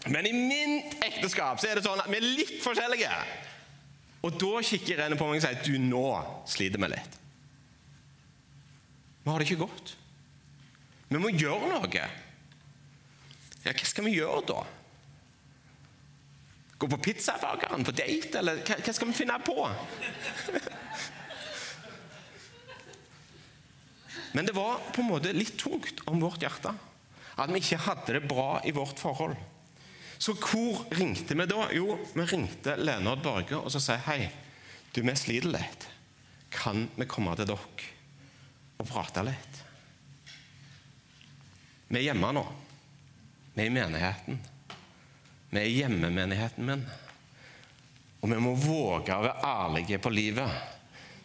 Men 0.06 0.26
i 0.26 0.32
mitt 0.32 0.94
ekteskap 1.02 1.58
så 1.60 1.70
er 1.70 1.78
det 1.78 1.84
sånn 1.86 2.00
at 2.02 2.10
vi 2.10 2.18
er 2.20 2.26
litt 2.38 2.62
forskjellige. 2.62 3.10
Og 4.26 4.38
da 4.38 4.62
kikker 4.64 4.94
Irene 4.94 5.18
på 5.18 5.26
meg 5.28 5.40
og 5.40 5.44
sier 5.44 5.62
du, 5.66 5.74
nå 5.82 6.06
sliter 6.50 6.82
vi 6.82 6.88
litt. 6.92 7.12
Vi 9.24 9.30
har 9.32 9.38
det 9.42 9.48
ikke 9.48 9.64
godt. 9.64 9.96
Vi 11.10 11.18
må 11.22 11.28
gjøre 11.34 11.72
noe. 11.72 12.06
Ja, 13.66 13.72
hva 13.72 13.86
skal 13.86 14.06
vi 14.06 14.14
gjøre 14.14 14.42
da? 14.46 14.60
Gå 16.76 16.84
på 16.92 17.02
pizzabakeren 17.02 17.86
på 17.86 17.92
date, 17.96 18.38
eller 18.38 18.54
hva, 18.60 18.74
hva 18.84 18.92
skal 18.94 19.08
vi 19.10 19.16
finne 19.16 19.38
på? 19.42 19.58
Men 24.36 24.44
det 24.46 24.54
var 24.54 24.72
på 24.92 25.00
en 25.00 25.08
måte 25.08 25.32
litt 25.34 25.56
tungt 25.58 26.02
om 26.10 26.20
vårt 26.22 26.42
hjerte 26.44 26.74
at 27.36 27.52
vi 27.52 27.60
ikke 27.60 27.82
hadde 27.84 28.16
det 28.16 28.28
bra 28.28 28.60
i 28.64 28.72
vårt 28.74 29.00
forhold. 29.00 29.36
Så 30.18 30.32
hvor 30.40 30.86
ringte 30.96 31.36
vi 31.36 31.46
da? 31.48 31.66
Jo, 31.76 31.98
vi 32.14 32.24
ringte 32.24 32.76
Leonard 32.80 33.22
Børge 33.24 33.58
og 33.58 33.68
så 33.72 33.82
sa 33.82 33.98
hei, 34.08 34.30
du, 34.94 35.02
vi 35.04 35.16
sliter 35.18 35.52
litt. 35.52 35.88
Kan 36.52 36.86
vi 36.96 37.08
komme 37.08 37.34
til 37.36 37.48
dere 37.50 37.90
og 38.80 38.88
prate 38.88 39.24
litt? 39.26 39.58
Vi 41.88 42.00
er 42.00 42.08
hjemme 42.08 42.32
nå. 42.34 42.44
Vi 43.54 43.62
er 43.62 43.68
i 43.68 43.74
menigheten. 43.74 44.40
Vi 45.52 45.60
er 45.60 45.68
hjemmemenigheten 45.70 46.66
min. 46.66 46.86
Og 48.22 48.32
vi 48.32 48.40
må 48.42 48.56
våge 48.58 49.14
å 49.14 49.22
være 49.26 49.52
ærlige 49.52 50.00
på 50.02 50.10
livet. 50.10 50.75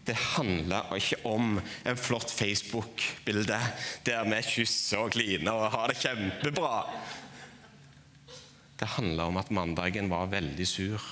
Det 0.05 0.15
handler 0.17 0.95
ikke 0.97 1.19
om 1.29 1.59
en 1.59 1.97
flott 1.99 2.31
Facebook-bilde 2.33 3.59
der 4.05 4.29
vi 4.29 4.39
kysser 4.47 5.03
og 5.03 5.13
kliner 5.13 5.53
og 5.53 5.73
har 5.75 5.91
det 5.91 5.99
kjempebra. 6.01 6.85
Det 8.81 8.89
handler 8.97 9.29
om 9.29 9.37
at 9.37 9.51
mandagen 9.53 10.09
var 10.09 10.31
veldig 10.31 10.65
sur, 10.65 11.03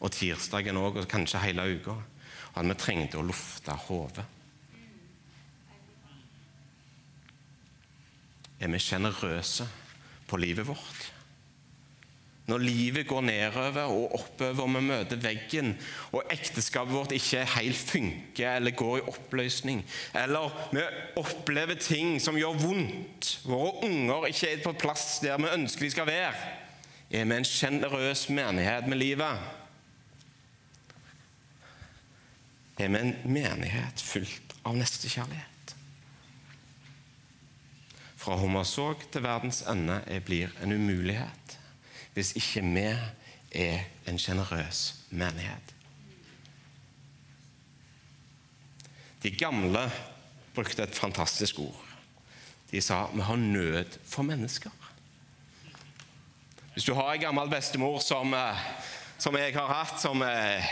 og 0.00 0.12
tirsdagen 0.12 0.78
òg, 0.80 1.02
og 1.02 1.08
kanskje 1.08 1.42
hele 1.42 1.66
uka. 1.76 1.98
Og 2.54 2.62
at 2.62 2.70
vi 2.70 2.76
trengte 2.80 3.20
å 3.20 3.26
lufte 3.26 3.76
hodet. 3.88 4.24
Er 8.64 8.72
vi 8.72 8.80
sjenerøse 8.80 9.66
på 10.30 10.40
livet 10.40 10.64
vårt? 10.64 11.13
Når 12.44 12.60
livet 12.60 13.06
går 13.08 13.22
nedover 13.24 13.88
og 13.88 14.18
oppover, 14.18 14.66
og 14.66 14.74
vi 14.74 14.80
møter 14.84 15.16
veggen, 15.16 15.70
og 16.12 16.26
ekteskapet 16.32 16.92
vårt 16.92 17.14
ikke 17.16 17.40
helt 17.54 17.78
funker 17.80 18.58
eller 18.58 18.76
går 18.76 18.98
i 18.98 19.06
oppløsning, 19.14 19.80
eller 20.20 20.52
vi 20.74 20.84
opplever 21.22 21.80
ting 21.80 22.18
som 22.20 22.36
gjør 22.36 22.60
vondt, 22.60 23.30
våre 23.48 23.88
unger 23.88 24.28
ikke 24.28 24.52
er 24.52 24.62
på 24.66 24.74
plass 24.76 25.22
der 25.24 25.40
vi 25.40 25.54
ønsker 25.54 25.86
de 25.86 25.90
skal 25.96 26.10
være, 26.10 26.34
er 27.14 27.24
vi 27.24 27.38
en 27.38 27.48
sjenerøs 27.48 28.28
menighet 28.28 28.92
med 28.92 29.00
livet? 29.00 29.40
Er 32.76 32.92
vi 32.92 33.00
en 33.00 33.16
menighet 33.24 34.04
fylt 34.04 34.56
av 34.66 34.76
nestekjærlighet? 34.76 35.76
Fra 38.20 38.36
Hommersåk 38.40 39.08
til 39.12 39.24
verdens 39.24 39.62
ende 39.68 40.02
blir 40.26 40.52
en 40.64 40.72
umulighet 40.76 41.58
hvis 42.14 42.34
ikke 42.38 42.62
vi 42.62 42.88
er 43.54 43.84
en 44.06 44.18
sjenerøs 44.18 44.94
menighet. 45.10 45.74
De 49.22 49.30
gamle 49.30 49.90
brukte 50.54 50.82
et 50.82 50.94
fantastisk 50.94 51.58
ord. 51.58 51.84
De 52.70 52.80
sa 52.80 53.06
vi 53.14 53.22
har 53.24 53.36
nød 53.36 53.98
for 54.04 54.22
mennesker. 54.22 54.70
Hvis 56.74 56.84
du 56.84 56.94
har 56.94 57.12
en 57.12 57.20
gammel 57.20 57.50
bestemor 57.50 57.98
som, 58.02 58.34
eh, 58.34 58.58
som 59.18 59.36
jeg 59.36 59.54
har 59.54 59.70
hatt, 59.70 60.00
som 60.00 60.22
er 60.22 60.62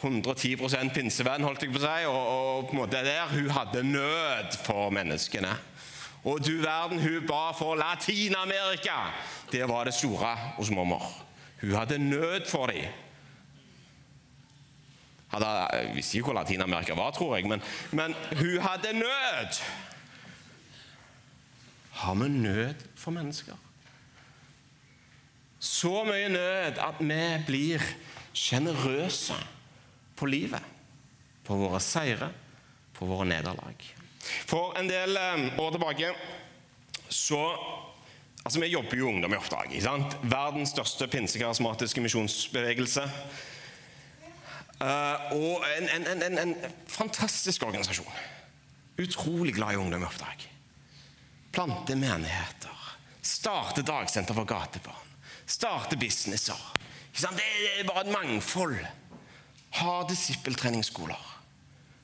110 0.00 0.90
pinsevenn, 0.92 1.44
holdt 1.44 1.62
jeg 1.62 1.72
på 1.72 1.80
å 1.80 1.84
si, 1.84 2.04
og, 2.04 2.26
og 2.28 2.66
på 2.68 2.76
en 2.76 2.80
måte 2.82 3.00
der, 3.04 3.24
hun 3.32 3.50
hadde 3.50 3.82
nød 3.82 4.58
for 4.66 4.90
menneskene. 4.92 5.54
Og 6.24 6.40
du 6.46 6.56
verden, 6.62 7.00
hun 7.00 7.26
ba 7.28 7.50
for 7.52 7.76
Latin-Amerika. 7.76 8.96
Det 9.52 9.68
var 9.68 9.84
det 9.84 9.94
store 9.94 10.36
hos 10.56 10.70
mormor. 10.70 11.04
Hun 11.60 11.74
hadde 11.74 11.98
nød 11.98 12.48
for 12.48 12.66
dem. 12.66 12.84
Jeg 15.32 15.90
visste 15.94 16.16
ikke 16.16 16.24
hvor 16.30 16.38
Latin-Amerika 16.38 16.94
var, 16.94 17.10
tror 17.10 17.36
jeg, 17.36 17.48
men, 17.48 17.62
men 17.90 18.14
hun 18.38 18.60
hadde 18.60 18.92
nød. 18.92 19.60
Har 21.90 22.14
vi 22.14 22.28
nød 22.28 22.74
for 22.96 23.10
mennesker? 23.10 23.54
Så 25.58 26.04
mye 26.04 26.28
nød 26.28 26.78
at 26.78 27.00
vi 27.00 27.44
blir 27.46 27.84
sjenerøse 28.32 29.36
på 30.16 30.26
livet. 30.26 30.62
På 31.44 31.56
våre 31.56 31.80
seire, 31.80 32.30
på 32.94 33.06
våre 33.06 33.26
nederlag. 33.28 34.03
For 34.48 34.74
en 34.78 34.88
del 34.90 35.16
eh, 35.16 35.58
år 35.60 35.74
tilbake 35.76 36.14
så 37.08 37.42
Altså, 38.44 38.60
Vi 38.60 38.66
jobber 38.66 38.96
jo 38.96 39.08
Ungdom 39.08 39.32
i 39.32 39.36
oppdrag. 39.36 39.70
ikke 39.72 39.86
sant? 39.86 40.16
Verdens 40.22 40.74
største 40.74 41.06
pinsekarismatiske 41.08 42.02
misjonsbevegelse. 42.04 43.06
Uh, 44.84 45.32
og 45.32 45.64
en, 45.78 45.88
en, 45.88 46.22
en, 46.22 46.38
en, 46.38 46.54
fantastisk 46.86 47.62
organisasjon. 47.64 48.18
Utrolig 49.00 49.54
glad 49.54 49.72
i 49.72 49.80
Ungdom 49.80 50.04
i 50.04 50.08
oppdrag. 50.10 50.44
Plante 51.56 51.96
menigheter. 51.96 52.84
Starte 53.22 53.82
dagsenter 53.82 54.36
for 54.36 54.44
gatebarn. 54.44 55.16
Starte 55.46 55.96
businesser. 55.96 56.60
Ikke 57.08 57.24
sant? 57.24 57.40
Det 57.40 57.80
er 57.80 57.88
bare 57.88 58.04
et 58.04 58.12
mangfold. 58.12 58.76
Ha 59.80 59.94
disippeltreningsskoler. 60.10 61.33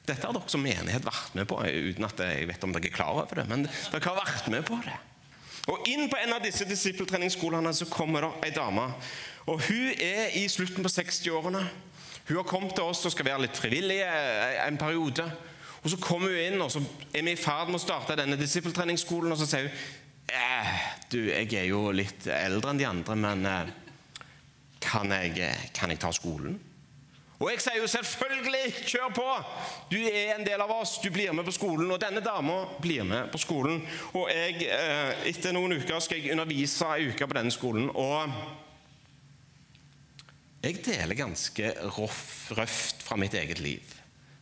Dette 0.09 0.27
har 0.27 0.35
dere 0.35 0.51
som 0.51 0.63
menighet 0.65 1.05
vært 1.05 1.37
med 1.37 1.47
på, 1.51 1.61
uten 1.61 2.07
at 2.09 2.23
jeg 2.25 2.49
vet 2.49 2.65
om 2.67 2.73
dere 2.75 2.89
er 2.89 2.95
klar 2.95 3.13
over 3.21 3.41
det. 3.41 3.47
Men 3.51 3.67
dere 3.67 4.07
har 4.07 4.19
vært 4.19 4.49
med 4.53 4.65
på 4.67 4.81
det. 4.87 4.97
Og 5.71 5.87
Inn 5.91 6.09
på 6.11 6.19
en 6.19 6.33
av 6.35 6.43
disse 6.43 6.65
disippeltreningsskolene 6.67 7.73
så 7.77 7.87
kommer 7.91 8.25
det 8.25 8.49
ei 8.49 8.55
dame. 8.57 8.89
og 9.47 9.61
Hun 9.69 9.93
er 9.93 10.33
i 10.41 10.47
slutten 10.49 10.83
på 10.83 10.91
60-årene. 10.91 11.63
Hun 12.29 12.37
har 12.37 12.49
kommet 12.49 12.75
til 12.75 12.87
oss 12.87 13.05
og 13.05 13.13
skal 13.13 13.29
være 13.29 13.45
litt 13.45 13.59
frivillig 13.59 14.01
en 14.03 14.81
periode. 14.81 15.27
Og 15.83 15.91
Så 15.91 15.97
kommer 16.01 16.33
hun 16.33 16.41
inn, 16.41 16.63
og 16.63 16.71
så 16.73 16.83
er 17.15 17.25
vi 17.25 17.33
i 17.33 17.41
ferd 17.41 17.71
med 17.71 17.81
å 17.81 17.83
starte 17.83 18.17
denne 18.19 18.39
disippeltreningsskolen. 18.41 19.33
Og 19.33 19.41
så 19.41 19.49
sier 19.49 19.69
hun 19.69 19.77
eh, 20.33 20.75
du, 21.13 21.21
jeg 21.29 21.53
er 21.57 21.69
jo 21.71 21.89
litt 21.95 22.27
eldre 22.31 22.73
enn 22.73 22.81
de 22.81 22.89
andre, 22.89 23.17
men 23.17 23.47
eh, 23.49 23.73
kan, 24.81 25.13
jeg, 25.13 25.49
kan 25.77 25.93
jeg 25.93 26.03
ta 26.03 26.13
skolen? 26.15 26.59
Og 27.41 27.49
jeg 27.49 27.63
sier 27.65 27.79
jo 27.81 27.87
selvfølgelig, 27.89 28.73
kjør 28.85 29.13
på! 29.17 29.27
Du 29.89 29.97
er 29.97 30.35
en 30.35 30.45
del 30.45 30.61
av 30.61 30.75
oss, 30.75 30.99
du 31.01 31.09
blir 31.13 31.33
med 31.33 31.47
på 31.47 31.55
skolen. 31.57 31.89
Og 31.89 32.01
denne 32.03 32.21
dama 32.21 32.67
blir 32.85 33.07
med 33.09 33.31
på 33.33 33.39
skolen. 33.41 33.79
Og 34.13 34.27
jeg, 34.29 34.67
eh, 34.69 35.23
etter 35.31 35.55
noen 35.57 35.73
uker 35.79 36.03
skal 36.05 36.21
jeg 36.21 36.35
undervise 36.35 36.85
ei 36.99 37.07
uke 37.09 37.25
på 37.25 37.37
denne 37.39 37.53
skolen. 37.55 37.89
Og 37.97 38.29
jeg 40.61 40.83
deler 40.85 41.17
ganske 41.17 41.71
roff, 41.97 42.51
røft 42.59 43.01
fra 43.07 43.17
mitt 43.17 43.33
eget 43.33 43.63
liv 43.65 43.95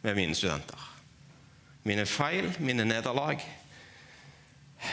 med 0.02 0.18
mine 0.18 0.34
studenter. 0.34 0.88
Mine 1.86 2.06
feil, 2.06 2.50
mine 2.58 2.82
nederlag, 2.82 3.44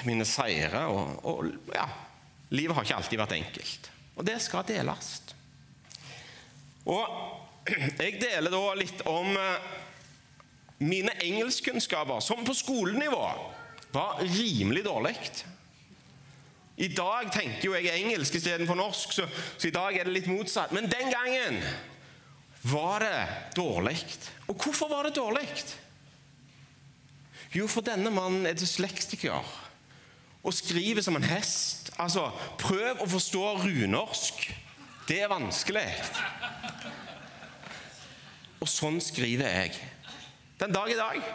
mine 0.06 0.28
seire. 0.30 0.84
Og, 0.94 1.26
og 1.26 1.74
ja, 1.74 1.90
livet 2.54 2.78
har 2.78 2.86
ikke 2.86 3.02
alltid 3.02 3.24
vært 3.24 3.36
enkelt. 3.40 3.90
Og 4.14 4.30
det 4.30 4.38
skal 4.46 4.70
deles. 4.70 5.16
Og 6.86 7.35
jeg 7.66 8.20
deler 8.22 8.54
da 8.54 8.64
litt 8.78 9.02
om 9.10 9.32
eh, 9.40 9.74
mine 10.86 11.14
engelskkunnskaper, 11.24 12.22
som 12.22 12.46
på 12.46 12.54
skolenivå 12.58 13.26
var 13.96 14.22
rimelig 14.22 14.84
dårlig. 14.86 15.16
I 16.76 16.90
dag 16.92 17.32
tenker 17.32 17.70
jo 17.70 17.76
jeg 17.78 17.88
engelsk 18.04 18.36
istedenfor 18.36 18.76
norsk, 18.76 19.14
så, 19.16 19.28
så, 19.56 19.70
i 19.70 19.76
dag 19.76 19.96
er 19.96 20.08
det 20.08 20.18
litt 20.18 20.32
motsatt. 20.32 20.74
Men 20.76 20.90
den 20.92 21.08
gangen 21.14 21.62
var 22.68 23.06
det 23.06 23.20
dårlig. 23.56 23.98
Og 24.52 24.60
hvorfor 24.60 24.92
var 24.92 25.08
det 25.08 25.16
dårlig? 25.16 25.48
Jo, 27.56 27.70
for 27.72 27.86
denne 27.86 28.12
mannen 28.12 28.44
er 28.50 28.58
dyslektiker 28.60 29.54
og 30.46 30.54
skriver 30.54 31.02
som 31.02 31.16
en 31.18 31.26
hest. 31.26 31.94
Altså, 31.98 32.28
prøv 32.62 33.00
å 33.02 33.08
forstå 33.10 33.46
runorsk. 33.64 34.44
Det 35.08 35.22
er 35.24 35.32
vanskelig. 35.32 35.88
Og 38.64 38.70
sånn 38.70 39.02
skriver 39.04 39.52
jeg. 39.52 39.80
Den 40.60 40.74
dag 40.76 40.92
i 40.92 40.98
dag. 41.00 41.32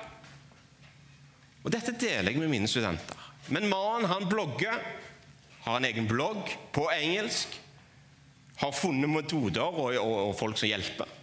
Og 1.60 1.72
dette 1.74 1.96
deler 2.00 2.32
jeg 2.32 2.40
med 2.40 2.52
mine 2.52 2.70
studenter. 2.70 3.18
Men 3.52 3.68
mannen 3.68 4.08
han 4.10 4.28
blogger, 4.30 4.80
har 5.60 5.76
en 5.76 5.84
egen 5.84 6.06
blogg 6.08 6.48
på 6.72 6.86
engelsk. 6.94 7.58
Har 8.60 8.76
funnet 8.76 9.10
metoder 9.12 9.64
og, 9.64 9.92
og, 10.00 10.14
og 10.30 10.38
folk 10.38 10.60
som 10.60 10.70
hjelper. 10.70 11.18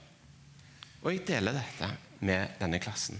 Og 1.03 1.11
jeg 1.13 1.25
deler 1.29 1.57
dette 1.57 1.89
med 2.25 2.57
denne 2.61 2.81
klassen. 2.81 3.19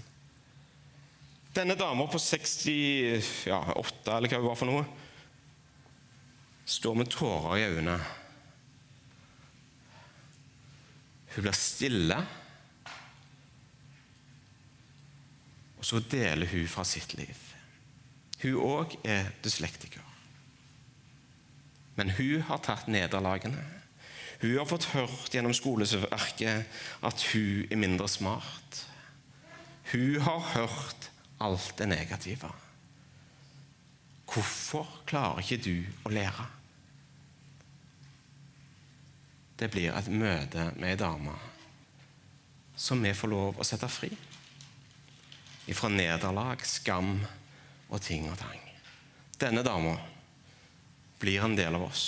Denne 1.54 1.74
dama 1.78 2.06
på 2.10 2.20
68, 2.20 3.48
ja, 3.48 3.58
eller 3.72 4.30
hva 4.30 4.38
det 4.38 4.44
var 4.44 4.58
for 4.58 4.68
noe, 4.70 4.84
står 6.68 6.98
med 7.00 7.10
tårer 7.10 7.56
i 7.58 7.68
øynene. 7.70 7.96
Hun 11.34 11.46
blir 11.46 11.56
stille 11.56 12.18
Og 15.78 15.84
så 15.86 16.00
deler 16.10 16.46
hun 16.50 16.68
fra 16.68 16.84
sitt 16.84 17.14
liv. 17.18 17.36
Hun 18.42 18.58
òg 18.62 18.94
er 19.04 19.30
dyslektiker. 19.44 20.04
Men 21.98 22.10
hun 22.14 22.42
har 22.46 22.62
tatt 22.62 22.90
nederlagene. 22.90 23.64
Hun 24.40 24.54
har 24.54 24.68
fått 24.70 24.90
hørt 24.92 25.34
gjennom 25.34 25.54
skoleverket 25.54 26.68
at 27.02 27.24
hun 27.32 27.66
er 27.70 27.80
mindre 27.80 28.06
smart. 28.10 28.84
Hun 29.92 30.20
har 30.22 30.44
hørt 30.54 31.10
alt 31.42 31.74
det 31.78 31.88
negative. 31.90 32.50
Hvorfor 34.28 34.86
klarer 35.06 35.42
ikke 35.42 35.62
du 35.64 36.06
å 36.06 36.12
lære? 36.12 36.46
Det 39.58 39.70
blir 39.74 39.90
et 39.90 40.10
møte 40.12 40.70
med 40.76 40.92
ei 40.92 40.98
dame 41.00 41.34
som 42.78 43.00
vi 43.02 43.10
får 43.10 43.30
lov 43.32 43.58
å 43.58 43.66
sette 43.66 43.88
fri 43.90 44.12
ifra 45.68 45.90
nederlag, 45.92 46.62
skam 46.66 47.18
og 47.88 48.00
ting 48.04 48.28
og 48.30 48.38
tang. 48.40 48.62
Denne 49.38 49.62
dama 49.66 49.94
blir 51.20 51.44
en 51.44 51.56
del 51.58 51.76
av 51.76 51.88
oss. 51.88 52.06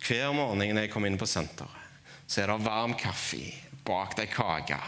Hver 0.00 0.32
morgen 0.34 0.62
når 0.62 0.86
jeg 0.86 0.92
kommer 0.92 1.10
inn 1.10 1.20
på 1.20 1.28
senteret, 1.28 1.76
så 2.30 2.42
er 2.42 2.52
det 2.52 2.64
varm 2.64 2.94
kaffe 2.98 3.42
bak 3.86 4.16
ei 4.22 4.28
kake. 4.30 4.78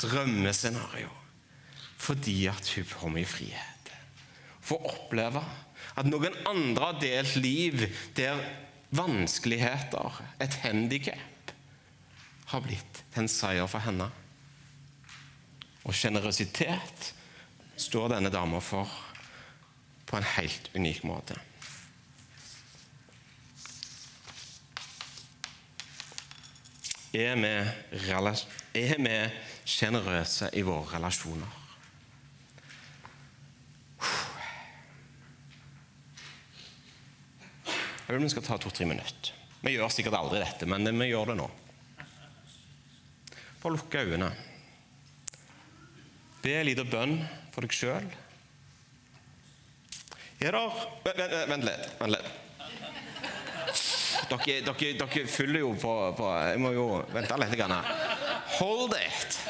Drømmescenario. 0.00 1.10
Fordi 1.96 2.46
at 2.50 2.68
hun 2.76 2.86
kommer 2.92 3.22
i 3.22 3.28
frihet. 3.28 3.92
Får 4.66 4.90
oppleve 4.92 5.42
at 5.96 6.08
noen 6.08 6.34
andre 6.46 6.90
har 6.90 7.00
delt 7.00 7.36
liv 7.40 7.86
der 8.18 8.40
vanskeligheter, 8.94 10.20
et 10.38 10.54
handikap, 10.62 11.52
har 12.52 12.62
blitt 12.62 13.02
en 13.18 13.28
seier 13.30 13.66
for 13.70 13.82
henne. 13.82 14.06
Og 15.86 15.94
sjenerøsitet 15.94 17.12
står 17.78 18.10
denne 18.16 18.32
dama 18.34 18.58
for 18.64 18.90
på 20.06 20.18
en 20.18 20.26
helt 20.36 20.70
unik 20.74 21.04
måte. 21.06 21.36
Er 27.16 27.38
vi, 29.00 29.14
sjenerøse 29.66 30.50
i 30.52 30.62
våre 30.66 30.96
relasjoner? 30.96 31.62
Jeg 38.06 38.14
vil 38.14 38.22
vi 38.22 38.28
skal 38.30 38.44
ta 38.46 38.58
to-tre 38.62 38.86
minutter. 38.86 39.32
Vi 39.62 39.72
gjør 39.74 39.90
sikkert 39.90 40.18
aldri 40.18 40.42
dette, 40.42 40.68
men 40.70 40.86
vi 41.00 41.08
gjør 41.08 41.32
det 41.32 41.38
nå. 41.40 41.48
Bare 43.62 43.74
lukke 43.74 44.04
øynene. 44.04 44.55
Be 46.46 46.52
en 46.60 46.68
liten 46.68 46.86
bønn 46.86 47.16
for 47.50 47.66
deg 47.66 47.74
sjøl. 47.74 48.04
Er 50.38 50.54
det 50.54 50.60
Vent, 51.50 51.64
litt. 51.66 51.86
Vent 51.98 52.12
litt. 52.12 52.28
Dere, 54.30 54.60
dere, 54.68 54.92
dere 55.00 55.24
fyller 55.30 55.64
jo 55.64 55.72
på, 55.80 55.94
på, 56.18 56.30
Jeg 56.46 56.62
må 56.62 56.70
jo 56.76 56.86
vente 57.10 57.40
litt. 57.42 57.56
Grann. 57.58 57.74
Hold 58.60 58.94
it! 59.00 59.40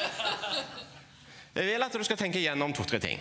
Jeg 1.57 1.69
vil 1.69 1.85
at 1.85 1.93
du 1.93 2.05
skal 2.07 2.21
tenke 2.21 2.41
gjennom 2.41 2.73
to-tre 2.77 3.01
ting. 3.03 3.21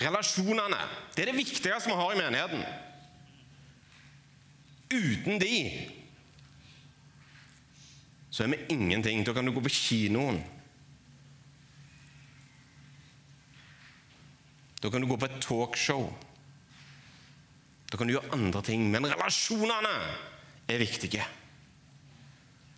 Relasjonene. 0.00 0.82
Det 1.14 1.22
er 1.22 1.30
det 1.30 1.38
viktigste 1.38 1.78
vi 1.86 1.94
har 2.02 2.14
i 2.14 2.18
menigheten. 2.18 2.62
Uten 4.90 5.38
de 5.38 5.56
så 8.30 8.46
er 8.46 8.56
vi 8.56 8.64
ingenting. 8.74 9.22
Da 9.26 9.34
kan 9.34 9.46
du 9.46 9.54
gå 9.54 9.62
på 9.62 9.70
kinoen. 9.74 10.42
Da 14.80 14.90
kan 14.90 15.02
du 15.02 15.08
gå 15.08 15.16
på 15.20 15.28
et 15.28 15.40
talkshow. 15.44 16.08
Da 17.90 17.98
kan 17.98 18.08
du 18.08 18.14
gjøre 18.14 18.32
andre 18.32 18.62
ting. 18.64 18.86
Men 18.90 19.08
relasjonene 19.10 19.92
er 20.70 20.80
viktige. 20.80 21.26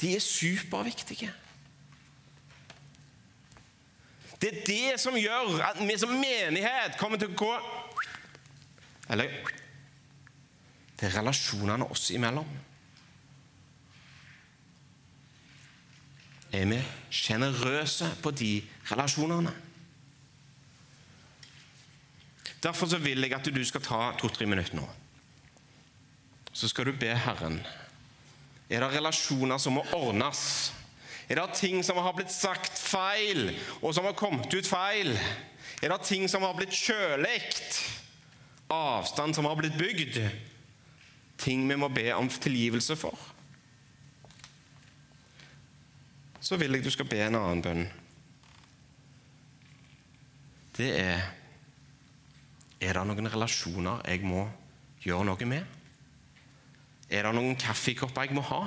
De 0.01 0.17
er 0.17 0.25
superviktige. 0.25 1.31
Det 4.43 4.49
er 4.51 4.65
det 4.67 5.01
som 5.01 5.15
gjør 5.15 5.61
at 5.62 5.79
vi 5.87 5.95
som 5.99 6.11
menighet 6.19 6.97
kommer 6.99 7.21
til 7.21 7.31
å 7.31 7.38
gå 7.38 7.53
Eller 9.12 9.31
Det 10.99 11.07
er 11.07 11.19
relasjonene 11.21 11.87
oss 11.91 12.09
imellom. 12.15 12.49
Er 16.53 16.67
vi 16.71 16.79
sjenerøse 17.11 18.11
på 18.23 18.31
de 18.31 18.51
relasjonene? 18.91 19.55
Derfor 22.62 22.87
så 22.87 22.98
vil 23.03 23.25
jeg 23.25 23.35
at 23.35 23.48
du 23.55 23.64
skal 23.66 23.83
ta 23.83 24.03
to-tre 24.18 24.46
minutter 24.46 24.77
nå. 24.79 24.85
Så 26.53 26.68
skal 26.68 26.87
du 26.87 26.92
be 26.98 27.11
Herren. 27.16 27.59
Er 28.70 28.85
det 28.85 28.92
relasjoner 28.94 29.59
som 29.59 29.77
må 29.77 29.85
ordnes? 29.96 30.72
Er 31.29 31.40
det 31.40 31.59
ting 31.59 31.83
som 31.85 31.98
har 32.03 32.14
blitt 32.16 32.33
sagt 32.33 32.79
feil, 32.79 33.51
og 33.81 33.94
som 33.94 34.05
har 34.05 34.16
kommet 34.18 34.53
ut 34.53 34.68
feil? 34.68 35.14
Er 35.83 35.90
det 35.90 36.07
ting 36.07 36.29
som 36.29 36.44
har 36.46 36.55
blitt 36.55 36.75
kjølig? 36.77 37.40
Avstand 38.72 39.35
som 39.35 39.48
har 39.48 39.59
blitt 39.59 39.79
bygd? 39.79 40.20
Ting 41.42 41.66
vi 41.68 41.77
må 41.77 41.88
be 41.88 42.11
om 42.14 42.29
tilgivelse 42.29 42.96
for? 42.96 43.18
Så 46.42 46.59
vil 46.59 46.75
jeg 46.75 46.85
du 46.85 46.90
skal 46.90 47.09
be 47.09 47.20
en 47.22 47.38
annen 47.38 47.62
bønn. 47.64 47.85
Det 50.77 50.90
er 50.98 51.41
er 52.83 52.99
det 52.99 53.05
noen 53.07 53.31
relasjoner 53.31 54.03
jeg 54.11 54.25
må 54.27 54.42
gjøre 55.05 55.29
noe 55.29 55.49
med? 55.49 55.79
Er 57.12 57.29
det 57.29 57.35
noen 57.37 57.59
kaffekopper 57.61 58.27
jeg 58.27 58.35
må 58.35 58.42
ha? 58.49 58.62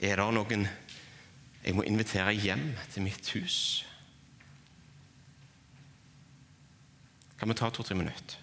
Er 0.00 0.20
det 0.20 0.28
noen 0.36 0.64
jeg 1.66 1.74
må 1.76 1.84
invitere 1.84 2.32
hjem 2.36 2.70
til 2.94 3.04
mitt 3.04 3.28
hus? 3.34 3.58
Kan 7.36 7.52
vi 7.52 7.58
ta 7.58 7.68
to-tre 7.68 7.96
minutter? 7.98 8.40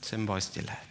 Så 0.00 0.16
er 0.16 0.22
vi 0.22 0.26
bare 0.26 0.42
i 0.42 0.46
stillhet. 0.46 0.87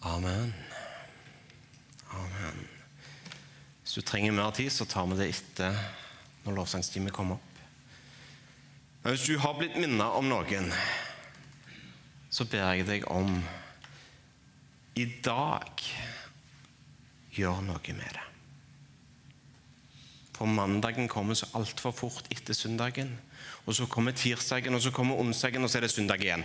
Amen. 0.00 0.54
Amen. 2.14 2.68
Hvis 3.82 3.94
du 3.98 4.02
trenger 4.02 4.32
mer 4.32 4.50
tid, 4.54 4.70
så 4.72 4.86
tar 4.86 5.06
vi 5.10 5.18
det 5.18 5.30
etter 5.32 5.74
når 6.44 6.60
lovsangstimen 6.60 7.14
kommer 7.14 7.38
opp. 7.38 7.62
Men 9.02 9.14
hvis 9.14 9.26
du 9.26 9.38
har 9.42 9.56
blitt 9.58 9.78
minnet 9.80 10.18
om 10.18 10.28
noen, 10.30 10.70
så 12.30 12.46
ber 12.46 12.76
jeg 12.76 12.86
deg 12.86 13.06
om 13.10 13.40
i 14.98 15.06
dag 15.24 15.84
gjør 17.34 17.62
noe 17.66 17.94
med 17.94 18.14
det. 18.14 18.24
For 20.38 20.46
mandagen 20.46 21.08
kommer 21.10 21.34
så 21.34 21.48
altfor 21.58 21.90
fort 21.90 22.28
etter 22.30 22.54
søndagen. 22.54 23.10
Og 23.66 23.74
så 23.74 23.88
kommer 23.90 24.14
tirsdagen, 24.14 24.74
og 24.74 24.82
så 24.82 24.92
kommer 24.94 25.18
onsdagen, 25.18 25.64
og 25.64 25.70
så 25.70 25.80
er 25.80 25.86
det 25.88 25.90
søndag 25.90 26.22
igjen. 26.22 26.44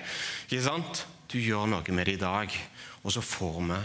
Ikke 0.50 0.64
sant? 0.66 1.04
Du 1.30 1.38
gjør 1.38 1.70
noe 1.70 1.94
med 1.94 2.10
det 2.10 2.18
i 2.18 2.22
dag, 2.22 2.56
og 3.04 3.14
så 3.14 3.22
får 3.22 3.60
vi 3.70 3.78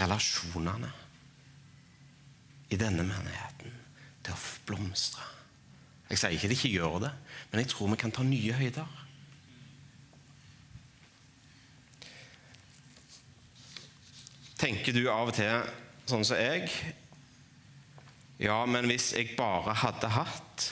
relasjonene 0.00 0.90
i 2.74 2.78
denne 2.80 3.06
menigheten 3.06 3.78
til 4.24 4.34
å 4.34 4.42
blomstre. 4.66 5.22
Jeg 6.10 6.20
sier 6.20 6.34
ikke 6.34 6.50
de 6.50 6.58
ikke 6.58 6.72
gjør 6.74 6.98
det, 7.06 7.12
men 7.52 7.62
jeg 7.62 7.70
tror 7.70 7.92
vi 7.94 8.00
kan 8.02 8.12
ta 8.14 8.26
nye 8.26 8.58
høyder. 8.58 9.00
Tenker 14.58 14.96
du 14.96 15.06
av 15.12 15.30
og 15.30 15.38
til 15.38 15.72
sånn 16.10 16.26
som 16.26 16.38
jeg? 16.42 16.68
Ja, 18.44 18.58
men 18.68 18.84
hvis 18.90 19.14
jeg 19.16 19.32
bare 19.38 19.72
hadde 19.80 20.10
hatt, 20.12 20.64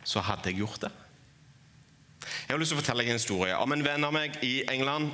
så 0.00 0.22
hadde 0.24 0.48
jeg 0.48 0.62
gjort 0.62 0.86
det. 0.86 0.92
Jeg 2.22 2.54
har 2.54 2.60
lyst 2.60 2.72
til 2.72 2.78
å 2.78 2.80
fortelle 2.80 3.04
deg 3.04 3.12
en 3.12 3.20
historie 3.20 3.56
om 3.60 3.74
en 3.74 3.84
venn 3.84 4.06
av 4.06 4.14
meg 4.16 4.38
i 4.46 4.62
England 4.72 5.12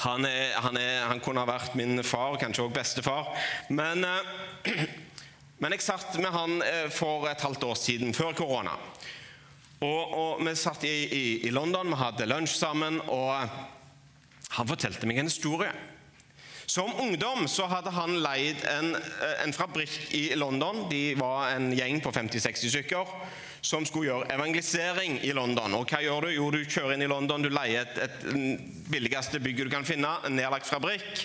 han, 0.00 0.24
er, 0.24 0.54
han, 0.62 0.78
er, 0.80 1.02
han, 1.10 1.18
kunne 1.20 1.42
ha 1.42 1.48
vært 1.50 1.74
min 1.76 2.00
far, 2.06 2.38
kanskje 2.40 2.62
også 2.64 2.76
bestefar. 2.76 3.26
Men, 3.68 4.06
eh, 4.06 4.86
Men 5.60 5.74
jeg 5.74 5.84
satt 5.84 6.14
med 6.16 6.32
han 6.32 6.62
eh, 6.64 6.86
for 6.88 7.26
et 7.28 7.42
halvt 7.44 7.66
år 7.68 7.76
siden, 7.76 8.14
før 8.16 8.32
korona. 8.32 8.78
Og, 9.84 10.14
og 10.16 10.40
Vi 10.46 10.54
satt 10.56 10.86
i, 10.88 10.94
i, 11.04 11.24
i, 11.44 11.50
London, 11.52 11.90
vi 11.92 11.98
hadde 12.00 12.28
lunsj 12.30 12.54
sammen, 12.56 12.96
og 13.12 13.34
han 14.56 14.70
fortalte 14.70 15.08
meg 15.08 15.20
en 15.20 15.28
historie. 15.28 15.74
Som 16.70 16.94
ungdom 16.94 17.48
så 17.48 17.64
hadde 17.66 17.90
han 17.90 18.20
leid 18.22 18.60
en, 18.70 18.92
eh, 18.94 19.42
en 19.42 19.52
fabrikk 19.52 20.12
i 20.14 20.36
London. 20.38 20.84
De 20.90 21.14
var 21.18 21.48
en 21.56 21.72
gjeng 21.74 21.98
på 22.00 22.12
50-60 22.14 22.70
stykker 22.70 23.08
som 23.60 23.82
skulle 23.86 24.06
gjøre 24.06 24.28
evangelisering 24.36 25.16
i 25.26 25.32
London. 25.34 25.74
Og 25.74 25.90
hva 25.90 25.98
gjør 26.04 26.28
Du 26.28 26.30
Jo, 26.30 26.50
du 26.50 26.62
kjører 26.62 26.94
inn 26.94 27.02
i 27.02 27.08
London, 27.10 27.42
du 27.42 27.50
leier 27.50 27.82
et, 27.82 27.98
et 27.98 28.22
billigste 28.86 29.40
bygget 29.42 29.66
du 29.66 29.70
kan 29.72 29.84
finne, 29.84 30.12
en 30.24 30.36
nedlagt 30.36 30.68
fabrikk, 30.70 31.24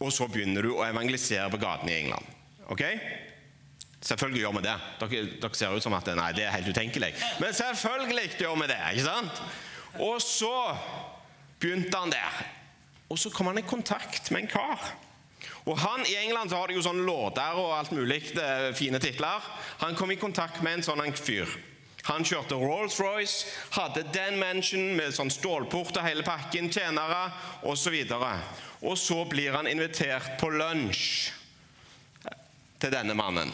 og 0.00 0.10
så 0.12 0.26
begynner 0.26 0.66
du 0.66 0.72
å 0.74 0.82
evangelisere 0.88 1.46
på 1.52 1.60
gatene 1.62 1.92
i 1.92 2.00
England. 2.00 2.26
Ok? 2.66 2.82
Selvfølgelig 4.02 4.42
gjør 4.42 4.56
vi 4.56 4.64
det. 4.66 4.74
Dere, 5.04 5.20
dere, 5.44 5.54
ser 5.54 5.76
ut 5.76 5.86
som 5.86 5.94
at 5.94 6.10
nei, 6.18 6.32
det 6.34 6.48
er 6.48 6.56
helt 6.56 6.72
utenkelig. 6.74 7.12
Men 7.38 7.54
selvfølgelig 7.54 8.40
gjør 8.42 8.58
vi 8.64 8.68
det. 8.72 8.80
ikke 8.90 9.06
sant? 9.06 9.42
Og 10.02 10.18
så 10.18 10.56
begynte 11.62 12.02
han 12.02 12.10
der. 12.10 12.42
Og 13.12 13.18
så 13.20 13.30
kom 13.30 13.50
han 13.50 13.60
i 13.60 13.66
kontakt 13.68 14.30
med 14.32 14.46
en 14.46 14.52
kar. 14.54 14.92
Og 15.68 15.76
han, 15.78 16.06
I 16.08 16.16
England 16.24 16.50
så 16.50 16.58
har 16.58 16.70
de 16.70 16.78
jo 16.78 16.84
sånn 16.84 17.04
låter 17.06 17.58
og 17.60 17.74
alt 17.76 17.92
mulig 17.92 18.22
fine 18.78 18.98
titler. 19.02 19.44
Han 19.82 19.98
kom 19.98 20.10
i 20.10 20.18
kontakt 20.18 20.62
med 20.64 20.78
en 20.78 20.86
sånn 20.86 21.04
fyr. 21.18 21.50
Han 22.08 22.24
kjørte 22.26 22.56
Rolls-Royce, 22.58 23.46
hadde 23.76 24.02
den 24.10 24.40
mansion 24.40 24.96
med 24.98 25.14
sånn 25.14 25.30
stålport 25.30 26.00
og 26.00 26.06
hele 26.06 26.24
pakken, 26.26 26.70
tjenere 26.72 27.28
osv. 27.68 27.94
Og, 28.16 28.24
og 28.90 28.96
så 28.98 29.20
blir 29.30 29.54
han 29.54 29.70
invitert 29.70 30.34
på 30.40 30.50
lunsj 30.50 31.30
til 32.82 32.90
denne 32.90 33.14
mannen. 33.14 33.52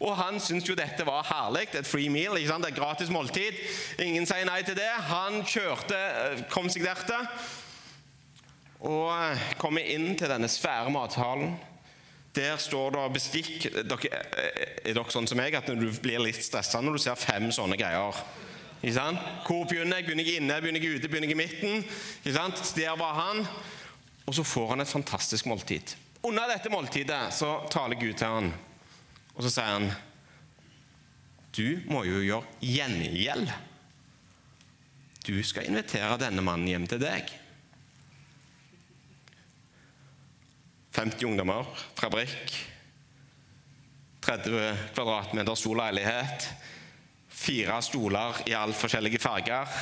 Og 0.00 0.14
han 0.16 0.40
syntes 0.40 0.70
jo 0.70 0.78
dette 0.78 1.04
var 1.08 1.26
herlig. 1.28 1.66
Et 1.74 1.88
free 1.88 2.08
meal, 2.12 2.38
ikke 2.38 2.54
sant? 2.54 2.68
et 2.68 2.78
gratis 2.78 3.12
måltid. 3.12 3.60
Ingen 4.04 4.28
sier 4.28 4.48
nei 4.48 4.62
til 4.64 4.76
det. 4.78 4.88
Han 5.10 5.42
kjørte, 5.44 6.00
eh, 6.00 6.42
kom 6.52 6.68
seg 6.72 6.84
dertil 6.86 7.28
og 8.80 9.08
eh, 9.14 9.46
kommer 9.60 9.84
inn 9.84 10.14
til 10.18 10.30
denne 10.30 10.48
svære 10.50 10.92
mathallen. 10.92 11.54
Der 12.36 12.58
står 12.60 12.92
det 12.92 13.04
bestikk 13.14 13.68
dere, 13.72 14.10
eh, 14.36 14.90
Er 14.90 14.96
dere 14.96 15.12
sånn 15.12 15.28
som 15.28 15.40
meg 15.40 15.56
at 15.56 15.70
du 15.70 15.88
blir 16.02 16.20
litt 16.20 16.42
stressa 16.44 16.82
når 16.84 16.98
du 16.98 17.04
ser 17.06 17.20
fem 17.20 17.48
sånne 17.54 17.78
greier? 17.80 18.20
Hvor 18.82 19.64
begynner 19.66 19.98
jeg? 19.98 20.06
Begynner 20.06 20.28
jeg 20.28 20.42
inne, 20.42 20.60
begynner 20.60 20.84
jeg 20.84 21.00
ute, 21.00 21.08
begynner 21.08 21.32
jeg 21.32 21.36
i 21.36 21.40
midten? 21.40 21.84
Der 22.76 22.98
var 23.00 23.14
han. 23.22 23.46
Og 24.26 24.34
så 24.36 24.44
får 24.44 24.74
han 24.74 24.84
et 24.84 24.90
fantastisk 24.90 25.46
måltid. 25.46 25.96
Under 26.26 26.48
dette 26.50 26.70
måltidet 26.70 27.34
så 27.34 27.60
taler 27.70 27.98
Gud 27.98 28.14
til 28.18 28.26
han 28.26 28.54
og 29.36 29.44
så 29.44 29.52
sier 29.52 29.72
han 29.74 29.90
Du 31.56 31.80
må 31.88 32.02
jo 32.08 32.20
gjøre 32.24 32.58
gjengjeld. 32.64 33.50
Du 35.26 35.34
skal 35.44 35.68
invitere 35.68 36.18
denne 36.20 36.44
mannen 36.44 36.68
hjem 36.68 36.86
til 36.90 37.00
deg. 37.02 37.32
50 40.96 41.26
ungdommer, 41.28 41.66
fabrikk, 41.98 42.54
30 44.24 44.78
kvadratmeter 44.94 45.54
stor 45.54 45.76
leilighet, 45.76 46.46
fire 47.28 47.82
stoler 47.84 48.40
i 48.48 48.54
alle 48.56 48.74
forskjellige 48.74 49.20
farger. 49.20 49.76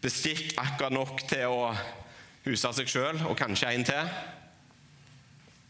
Bestikk 0.00 0.54
akkurat 0.56 0.94
nok 0.94 1.20
til 1.28 1.52
å 1.52 1.68
huse 2.46 2.72
seg 2.78 2.88
sjøl 2.88 3.20
og 3.28 3.36
kanskje 3.38 3.74
en 3.74 3.84
til. 3.86 4.16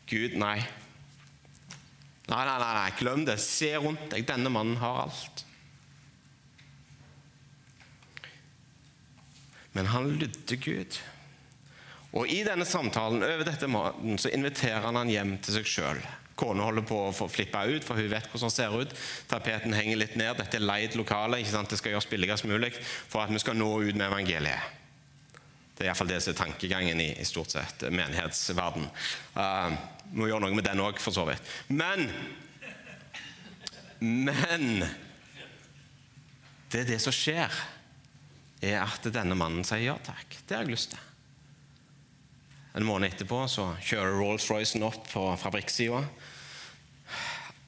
Gud, 0.07 0.37
nei. 0.39 0.61
Nei, 2.27 2.45
nei, 2.47 2.57
nei, 2.63 2.71
nei, 2.79 2.95
glem 3.01 3.27
det. 3.27 3.37
Se 3.43 3.73
rundt 3.81 4.07
deg. 4.13 4.27
Denne 4.29 4.51
mannen 4.53 4.79
har 4.79 5.03
alt. 5.07 5.43
Men 9.75 9.91
han 9.91 10.11
lydde 10.21 10.59
Gud. 10.63 10.99
Og 12.17 12.31
I 12.33 12.41
denne 12.47 12.65
samtalen 12.65 13.25
over 13.27 13.45
dette 13.45 13.69
maten 13.69 14.17
så 14.21 14.33
inviterer 14.33 14.87
han 14.87 14.97
han 14.97 15.11
hjem 15.13 15.35
til 15.45 15.59
seg 15.59 15.69
sjøl. 15.69 16.01
Kona 16.37 16.67
holder 16.69 16.85
på 16.85 16.99
å 17.07 17.13
få 17.17 17.29
flippa 17.33 17.65
ut, 17.69 17.85
for 17.85 17.97
hun 17.97 18.11
vet 18.13 18.27
hvordan 18.29 18.49
han 18.49 18.55
ser 18.55 18.75
ut. 18.77 18.93
Tapeten 19.29 19.77
henger 19.77 20.01
litt 20.01 20.17
ned. 20.21 20.37
Dette 20.37 20.59
er 20.59 20.65
leid 20.65 20.97
lokale. 20.97 21.41
ikke 21.41 21.55
sant? 21.55 21.73
Det 21.73 21.79
skal 21.81 21.95
gjøres 21.95 22.09
billigst 22.11 22.49
mulig 22.49 22.75
for 22.81 23.25
at 23.25 23.33
vi 23.33 23.41
skal 23.41 23.57
nå 23.57 23.69
ut 23.83 23.97
med 23.97 24.09
evangeliet. 24.09 24.75
Det 25.77 25.85
er 25.85 25.91
iallfall 25.91 26.09
det 26.09 26.23
som 26.25 26.33
er 26.33 26.39
tankegangen 26.39 27.01
i, 27.05 27.11
i 27.21 27.25
stort 27.29 27.53
sett 27.53 27.85
menighetsverden. 27.93 28.89
Uh, 29.37 29.77
må 30.17 30.29
gjøre 30.29 30.45
noe 30.47 30.57
med 30.57 30.65
den 30.65 30.81
òg, 30.85 31.01
for 31.01 31.13
så 31.13 31.27
vidt. 31.29 31.53
Men 31.69 32.09
Men 34.01 34.85
det 36.73 36.83
er 36.83 36.89
det 36.91 37.01
som 37.01 37.15
skjer, 37.15 37.53
er 38.61 38.81
at 38.83 39.09
denne 39.13 39.37
mannen 39.39 39.65
sier 39.65 39.87
ja 39.87 39.99
takk. 40.05 40.37
Det 40.45 40.57
har 40.57 40.65
jeg 40.65 40.75
lyst 40.77 40.93
til. 40.93 41.16
En 42.77 42.85
måned 42.85 43.09
etterpå 43.09 43.47
så 43.49 43.71
kjører 43.81 44.19
Rolls-Roycen 44.21 44.85
opp 44.85 45.07
på 45.09 45.23
fabrikksida. 45.41 46.03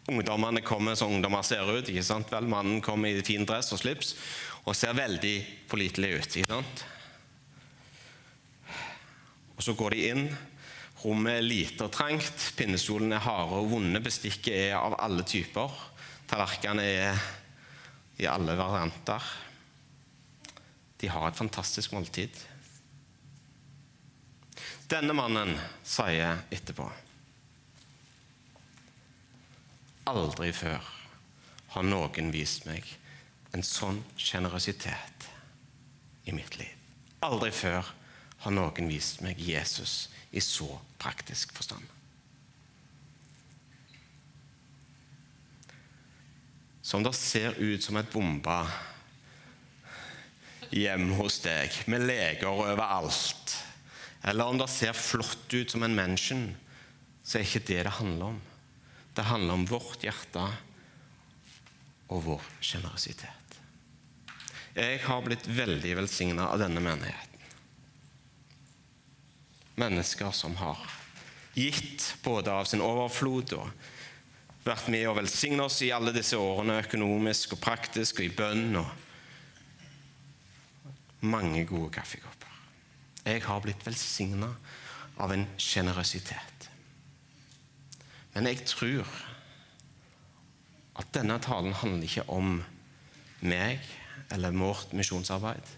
Ungdommene 0.09 0.61
kommer 0.65 0.97
som 1.01 1.15
ungdommer 1.15 1.45
ser 1.45 1.65
ut. 1.69 1.89
ikke 1.89 2.05
sant? 2.05 2.29
Vel, 2.33 2.49
Mannen 2.49 2.83
kommer 2.85 3.09
i 3.09 3.25
fin 3.25 3.47
dress 3.49 3.73
og 3.73 3.81
slips 3.81 4.15
og 4.69 4.77
ser 4.77 4.97
veldig 4.97 5.35
pålitelig 5.69 6.13
ut. 6.13 6.37
ikke 6.37 6.53
sant? 6.53 6.85
Og 9.57 9.65
Så 9.65 9.75
går 9.75 9.97
de 9.97 10.05
inn 10.13 10.29
Rommet 10.99 11.37
er 11.39 11.45
lite 11.47 11.87
og 11.87 11.93
trangt, 11.95 12.49
pinnestolene 12.59 13.21
er 13.21 13.23
harde 13.23 13.61
og 13.61 13.69
vonde, 13.71 14.01
bestikket 14.03 14.51
er 14.51 14.73
av 14.81 14.97
alle 14.99 15.23
typer. 15.23 15.71
Tallerkenene 16.27 16.83
er 16.83 17.21
i 18.19 18.27
alle 18.27 18.57
varianter. 18.59 19.29
De 20.99 21.07
har 21.07 21.29
et 21.29 21.39
fantastisk 21.39 21.95
måltid. 21.95 22.35
Denne 24.89 25.13
mannen 25.13 25.51
sier 25.85 26.39
etterpå 26.49 26.87
Aldri 30.09 30.49
før 30.57 30.87
har 31.75 31.85
noen 31.85 32.31
vist 32.33 32.65
meg 32.65 32.87
en 33.53 33.65
sånn 33.65 33.99
sjenerøsitet 34.17 35.27
i 36.25 36.33
mitt 36.33 36.57
liv. 36.57 36.73
Aldri 37.21 37.53
før 37.53 37.85
har 38.47 38.55
noen 38.57 38.89
vist 38.89 39.21
meg 39.21 39.37
Jesus 39.45 40.09
i 40.33 40.41
så 40.41 40.71
praktisk 40.97 41.53
forstand. 41.57 41.85
Som 46.81 47.05
det 47.05 47.13
ser 47.19 47.61
ut 47.61 47.85
som 47.85 48.01
et 48.01 48.09
bomba 48.09 48.63
hjemme 50.73 51.21
hos 51.21 51.43
deg, 51.45 51.77
med 51.93 52.09
leger 52.09 52.49
overalt, 52.49 53.59
eller 54.23 54.51
om 54.51 54.59
det 54.59 54.69
ser 54.73 54.97
flott 54.97 55.55
ut 55.55 55.71
som 55.71 55.83
en 55.83 55.95
menneske, 55.95 56.39
så 57.23 57.39
er 57.39 57.47
ikke 57.47 57.67
det 57.69 57.83
det 57.87 57.97
handler 58.01 58.35
om. 58.35 58.41
Det 59.15 59.27
handler 59.29 59.55
om 59.55 59.67
vårt 59.69 60.05
hjerte 60.05 60.45
og 62.09 62.25
vår 62.25 62.51
sjenerøsitet. 62.65 63.59
Jeg 64.79 65.01
har 65.05 65.25
blitt 65.25 65.49
veldig 65.51 65.97
velsigna 65.99 66.51
av 66.53 66.63
denne 66.63 66.83
menigheten 66.83 67.29
mennesker 69.79 70.31
som 70.31 70.57
har 70.57 70.79
gitt 71.55 72.17
både 72.23 72.53
av 72.53 72.65
sin 72.65 72.83
overflod 72.83 73.53
og 73.59 73.69
vært 74.67 74.89
med 74.93 75.07
og 75.09 75.17
velsignet 75.21 75.65
oss 75.65 75.83
i 75.87 75.93
alle 75.95 76.13
disse 76.15 76.37
årene 76.39 76.81
økonomisk 76.83 77.55
og 77.57 77.63
praktisk 77.63 78.21
og 78.21 78.27
i 78.27 78.35
bønn 78.35 78.77
og 78.79 78.89
mange 81.27 81.65
gode 81.67 81.91
kaffekopper. 81.95 82.38
Jeg 83.29 83.45
har 83.45 83.61
blitt 83.61 83.85
velsigna 83.85 84.49
av 85.21 85.33
en 85.35 85.45
sjenerøsitet. 85.61 86.69
Men 88.33 88.49
jeg 88.49 88.65
tror 88.71 89.09
at 90.99 91.11
denne 91.15 91.37
talen 91.43 91.77
handler 91.77 92.07
ikke 92.09 92.25
om 92.33 92.63
meg 93.45 93.85
eller 94.33 94.57
vårt 94.57 94.95
misjonsarbeid. 94.97 95.75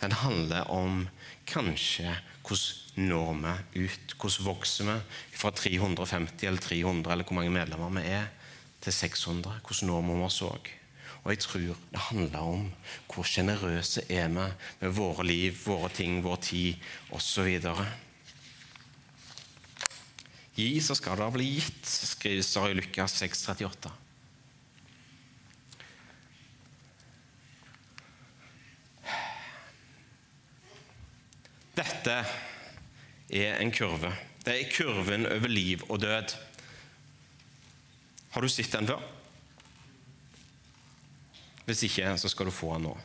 Den 0.00 0.12
handler 0.20 0.68
om 0.72 1.06
kanskje 1.48 2.12
hvordan 2.44 3.08
når 3.10 3.32
vi 3.40 3.86
ut? 3.86 4.14
Hvordan 4.18 4.46
vokser 4.46 4.88
vi 4.88 4.96
fra 5.38 5.52
350 5.54 6.46
eller 6.48 6.60
300 6.60 7.12
eller 7.12 7.24
hvor 7.24 7.38
mange 7.38 7.54
medlemmer 7.54 7.92
vi 8.00 8.06
er, 8.12 8.28
til 8.80 8.92
600? 8.92 9.60
Hvordan 9.64 9.90
når 9.92 10.06
vi 10.08 10.20
oss 10.26 10.40
òg? 10.44 10.70
Og 11.20 11.32
jeg 11.34 11.42
tror 11.44 11.64
det 11.92 12.04
handler 12.08 12.38
om 12.40 12.68
hvor 13.10 13.26
sjenerøse 13.28 14.06
er 14.08 14.30
vi 14.32 14.46
med 14.80 14.94
våre 14.96 15.26
liv, 15.26 15.58
våre 15.66 15.90
ting, 15.92 16.22
vår 16.24 16.40
tid 16.46 16.86
osv. 17.12 17.58
Gi, 20.56 20.70
så 20.80 20.96
skal 20.96 21.20
det 21.20 21.32
bli 21.36 21.50
gitt, 21.58 21.84
skrives 21.84 22.52
det 22.54 22.78
Lukas 22.80 23.20
6,38. 23.20 23.92
Dette 31.80 32.16
er 33.30 33.60
en 33.60 33.70
kurve. 33.72 34.10
Det 34.44 34.56
er 34.56 34.72
kurven 34.72 35.28
over 35.28 35.48
liv 35.48 35.84
og 35.88 36.00
død. 36.02 36.34
Har 38.30 38.40
du 38.40 38.48
sett 38.48 38.72
den 38.72 38.88
før? 38.88 39.19
Hvis 41.70 41.82
ikke, 41.82 42.18
så 42.18 42.28
skal 42.28 42.46
du 42.46 42.50
få 42.50 42.72
den 42.74 42.82
nå. 42.82 42.96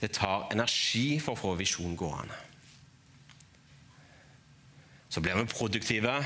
Det 0.00 0.08
tar 0.10 0.48
energi 0.50 1.20
for 1.22 1.36
å 1.36 1.38
få 1.38 1.52
visjonen 1.60 1.94
gående. 1.94 2.34
Så 5.06 5.22
blir 5.22 5.38
vi 5.38 5.44
produktive, 5.46 6.16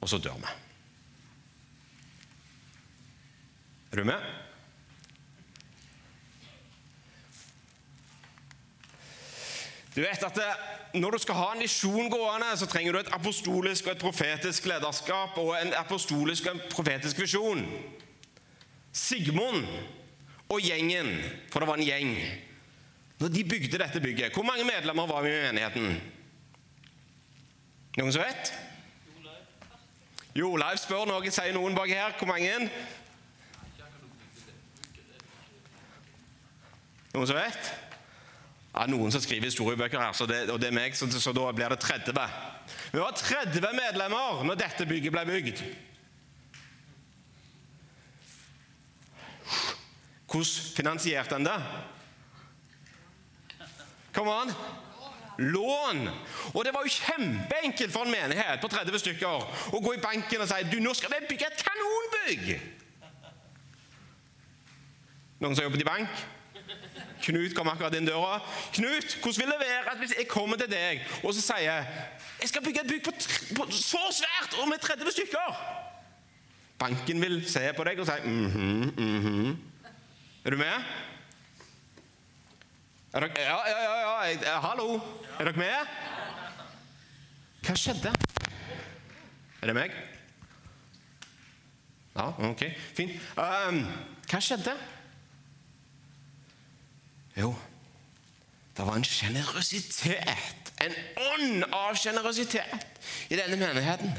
og 0.00 0.10
så 0.10 0.18
dør 0.18 0.42
vi. 0.42 0.56
Er 3.92 4.02
du 4.02 4.08
med? 4.10 4.26
Du 9.94 10.00
vet 10.00 10.22
at 10.22 10.34
det, 10.34 10.50
Når 11.00 11.10
du 11.10 11.18
skal 11.18 11.34
ha 11.34 11.48
en 11.54 11.62
visjon 11.62 12.10
gående, 12.10 12.50
så 12.56 12.66
trenger 12.66 12.92
du 12.92 12.98
et 12.98 13.12
apostolisk 13.14 13.86
og 13.86 13.92
et 13.92 14.02
profetisk 14.02 14.66
lederskap 14.66 15.38
og 15.38 15.54
en 15.62 15.74
apostolisk 15.78 16.46
og 16.46 16.54
en 16.54 16.62
profetisk 16.70 17.20
visjon. 17.20 17.62
Sigmund 18.92 19.66
og 20.48 20.60
gjengen, 20.60 21.12
for 21.52 21.62
det 21.62 21.68
var 21.68 21.78
en 21.78 21.86
gjeng 21.86 22.16
Når 23.20 23.28
de 23.28 23.44
bygde 23.44 23.78
dette 23.78 24.00
bygget 24.00 24.34
Hvor 24.34 24.42
mange 24.42 24.64
medlemmer 24.64 25.06
var 25.06 25.22
vi 25.22 25.28
i 25.28 25.44
menigheten? 25.46 26.00
Noen 27.96 28.12
som 28.12 28.22
vet? 28.22 28.50
Jo, 30.34 30.56
Leif 30.56 30.82
spør 30.82 31.06
noe, 31.10 31.30
sier 31.30 31.54
noen 31.54 31.74
bak 31.74 31.90
her. 31.90 32.14
Hvor 32.18 32.28
mange? 32.30 32.70
Noen 37.14 37.26
som 37.26 37.38
vet? 37.38 37.89
Ja, 38.70 38.86
Noen 38.86 39.10
som 39.10 39.22
skriver 39.22 39.48
historiebøker 39.50 39.98
her, 39.98 40.26
det, 40.30 40.40
og 40.52 40.60
det 40.62 40.68
er 40.70 40.74
meg, 40.76 40.94
så, 40.94 41.08
så 41.10 41.32
da 41.34 41.48
blir 41.52 41.72
det 41.72 41.80
30. 41.82 42.20
Vi 42.92 43.00
var 43.02 43.16
30 43.18 43.66
medlemmer 43.74 44.44
når 44.46 44.60
dette 44.60 44.86
bygget 44.86 45.14
ble 45.14 45.24
bygd. 45.26 45.64
Hvordan 50.30 50.76
finansierte 50.76 51.34
en 51.34 51.48
det? 51.48 51.58
Kom 54.14 54.30
an! 54.30 54.54
Lån! 55.40 56.08
Og 56.54 56.64
det 56.64 56.74
var 56.74 56.86
jo 56.86 56.94
kjempeenkelt 56.94 57.92
for 57.92 58.06
en 58.06 58.14
menighet 58.14 58.62
på 58.62 58.70
30 58.70 59.02
stykker 59.02 59.74
å 59.74 59.80
gå 59.82 59.96
i 59.96 60.02
banken 60.02 60.44
og 60.44 60.50
si 60.50 60.66
du, 60.70 60.78
nå 60.84 60.94
skal 60.94 61.16
vi 61.16 61.32
bygge 61.32 61.48
et 61.48 61.64
kanonbygg! 61.66 62.50
Noen 65.40 65.56
som 65.56 65.62
har 65.62 65.70
jobbet 65.70 65.82
i 65.82 65.88
bank? 65.88 66.22
Knut 67.20 67.54
kom 67.54 67.68
akkurat 67.68 67.94
inn 67.94 68.08
døra. 68.08 68.40
'Knut, 68.72 69.18
hvordan 69.22 69.40
vil 69.42 69.52
det 69.52 69.60
være 69.60 69.96
hvis 70.00 70.14
jeg 70.18 70.28
kommer 70.28 70.56
til 70.56 70.70
deg 70.72 71.02
og 71.22 71.34
så 71.34 71.42
sier 71.44 71.66
jeg, 71.66 71.86
skal 72.48 72.64
bygge 72.64 72.80
et 72.80 72.88
bygg 72.88 73.04
på, 73.04 73.12
på 73.56 73.66
så 73.70 74.00
svært 74.22 74.56
og 74.62 74.68
med 74.68 74.78
30 74.80 75.12
stykker?' 75.12 75.60
Banken 76.80 77.20
vil 77.20 77.42
se 77.44 77.60
på 77.76 77.84
deg 77.84 78.00
og 78.00 78.06
si 78.08 78.12
mhm, 78.24 78.92
mhm. 78.96 79.58
Er 80.44 80.50
du 80.50 80.56
med? 80.56 80.86
Er 83.12 83.20
dere, 83.20 83.30
ja, 83.36 83.58
ja, 83.68 83.80
ja, 83.82 83.96
ja. 84.00 84.12
Jeg, 84.30 84.60
hallo. 84.62 85.00
Er 85.38 85.44
dere 85.50 85.58
med? 85.58 85.90
Hva 87.66 87.74
skjedde? 87.76 88.12
Er 89.60 89.66
det 89.68 89.74
meg? 89.76 89.96
Ja, 92.14 92.30
ok. 92.48 92.64
Fint. 92.96 93.18
Um, 93.36 93.82
hva 94.30 94.40
skjedde? 94.40 94.76
Jo, 97.40 97.54
det 98.76 98.84
var 98.86 98.98
en 98.98 99.06
sjenerøsitet, 99.06 100.74
en 100.84 100.94
ånd 101.32 101.64
av 101.72 101.96
sjenerøsitet 101.98 103.00
i 103.32 103.38
denne 103.38 103.56
menigheten 103.60 104.12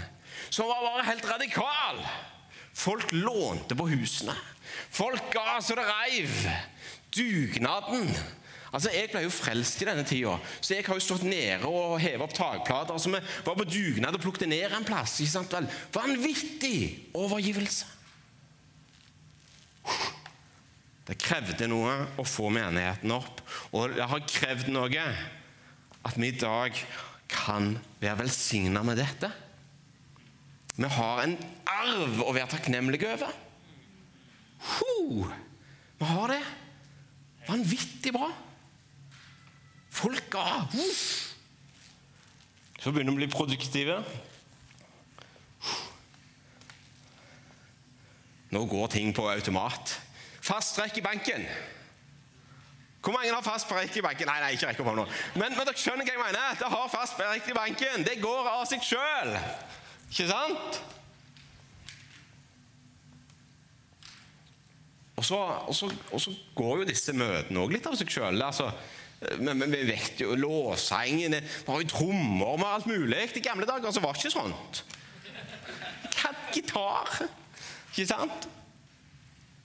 som 0.52 0.68
var 0.68 0.84
bare 0.84 1.08
helt 1.08 1.26
radikal. 1.30 2.02
Folk 2.74 3.12
lånte 3.16 3.76
på 3.76 3.88
husene. 3.92 4.36
Folk 4.92 5.32
ga 5.34 5.60
så 5.64 5.76
det 5.80 5.88
reiv. 5.88 6.36
Dugnaden. 7.16 8.10
Altså, 8.72 8.92
Jeg 8.96 9.10
ble 9.12 9.26
jo 9.26 9.32
frelst 9.32 9.82
i 9.84 9.88
denne 9.88 10.04
tida, 10.08 10.38
så 10.62 10.76
jeg 10.76 10.86
har 10.88 10.96
jo 10.96 11.04
stått 11.04 11.26
nede 11.28 11.68
og 11.68 12.00
hevet 12.00 12.24
opp 12.24 12.36
takplater. 12.36 12.98
Så 12.98 13.12
vi 13.12 13.20
var 13.46 13.58
på 13.60 13.68
dugnad 13.68 14.16
og 14.16 14.24
plukket 14.24 14.48
ned 14.48 14.72
en 14.76 14.88
plass. 14.88 15.20
ikke 15.20 15.32
sant 15.32 15.56
vel? 15.56 15.68
Vanvittig 15.94 17.12
overgivelse. 17.14 17.86
Det 21.08 21.18
krevde 21.20 21.68
noe 21.70 21.94
å 22.22 22.26
få 22.28 22.52
menigheten 22.54 23.14
opp, 23.16 23.42
og 23.74 23.96
det 23.98 24.06
har 24.08 24.28
krevd 24.30 24.70
noe 24.74 25.06
at 26.02 26.18
vi 26.18 26.30
i 26.30 26.38
dag 26.38 26.78
kan 27.32 27.74
være 28.02 28.20
velsigna 28.24 28.84
med 28.86 29.00
dette. 29.02 29.32
Vi 30.76 30.90
har 30.90 31.24
en 31.24 31.36
arv 31.70 32.22
å 32.24 32.34
være 32.34 32.52
takknemlige 32.54 33.10
over. 33.16 33.34
Ho! 34.76 35.26
Vi 36.02 36.10
har 36.10 36.34
det. 36.34 36.42
Vanvittig 37.48 38.14
bra. 38.14 38.30
Folk 39.92 40.30
ga. 40.34 40.66
Så 42.82 42.90
begynner 42.90 43.14
vi 43.14 43.18
å 43.18 43.22
bli 43.22 43.30
produktive. 43.30 44.00
Nå 48.52 48.64
går 48.68 48.90
ting 48.96 49.14
på 49.16 49.28
automat. 49.32 49.94
Fast 50.42 50.74
strekk 50.76 50.98
i 50.98 51.06
banken. 51.06 51.46
Hvor 53.02 53.14
mange 53.16 53.34
har 53.34 53.42
fast 53.42 53.66
strekk 53.66 53.98
i 53.98 54.02
banken? 54.06 54.30
Nei, 54.30 54.40
nei, 54.44 54.54
ikke 54.56 54.70
rekk 54.70 54.82
opp 54.84 54.92
hånda. 54.92 55.06
Men, 55.34 55.56
men 55.58 55.66
dere 55.66 55.78
skjønner 55.78 56.06
hva 56.06 56.14
jeg 56.14 56.22
mener. 56.22 56.58
Det 56.60 56.70
har 56.74 56.90
fast 56.94 57.18
strekk 57.18 57.50
i 57.50 57.58
banken. 57.58 58.06
Det 58.06 58.18
går 58.22 58.50
av 58.52 58.66
seg 58.70 58.86
sjøl. 58.86 59.36
Ikke 60.12 60.28
sant? 60.30 60.82
Og 65.22 65.26
så, 65.26 65.38
og, 65.38 65.76
så, 65.78 65.90
og 66.10 66.22
så, 66.22 66.34
går 66.58 66.82
jo 66.82 66.90
disse 66.90 67.14
møtene 67.14 67.62
òg 67.62 67.74
litt 67.76 67.90
av 67.90 67.98
seg 67.98 68.10
sjøl. 68.10 68.42
Altså, 68.42 68.70
men, 69.42 69.62
vi 69.70 69.84
vet 69.86 70.24
jo 70.24 70.34
Låsengene 70.34 71.44
Vi 71.46 71.68
har 71.68 71.84
jo 71.84 71.90
trommer 71.92 72.58
med 72.58 72.70
alt 72.70 72.90
mulig. 72.90 73.28
I 73.38 73.46
gamle 73.46 73.70
dager 73.70 73.94
så 73.94 74.02
var 74.02 74.18
det 74.18 74.24
ikke 74.24 74.38
sånt. 74.38 74.82
Gitar. 76.52 77.22
Ikke 77.94 78.10
sant? 78.10 78.50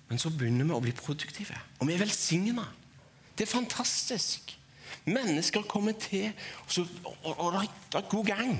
Men 0.08 0.20
så 0.22 0.30
begynner 0.30 0.68
vi 0.68 0.74
å 0.76 0.82
bli 0.82 0.94
produktive, 0.94 1.56
og 1.80 1.88
vi 1.88 1.96
er 1.96 2.02
velsigna. 2.04 2.66
Det 3.36 3.46
er 3.46 3.50
fantastisk. 3.50 4.54
Mennesker 5.06 5.66
kommer 5.66 5.96
til, 5.98 6.32
og, 6.64 6.72
så, 6.72 6.86
og, 7.04 7.32
og 7.38 7.56
det 7.58 7.98
er 7.98 8.08
god 8.10 8.26
gang. 8.26 8.54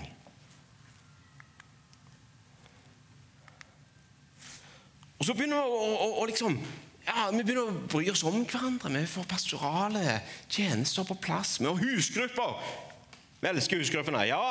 Og 5.19 5.25
så 5.25 5.35
begynner 5.35 5.63
vi 5.63 5.79
å, 5.79 5.93
å, 5.95 6.09
å 6.21 6.27
liksom 6.29 6.59
ja, 7.07 7.29
Vi 7.33 7.41
begynner 7.41 7.71
å 7.71 7.87
bry 7.89 8.09
oss 8.11 8.25
om 8.27 8.43
hverandre. 8.45 8.91
Vi 8.93 9.09
får 9.09 9.29
pastorale 9.31 10.19
tjenester 10.51 11.07
på 11.07 11.17
plass. 11.23 11.57
Vi 11.63 11.69
har 11.69 11.79
husgrupper. 11.79 12.59
Vi 13.41 13.49
elsker 13.53 13.81
husgruppene. 13.81 14.25
Ja. 14.27 14.43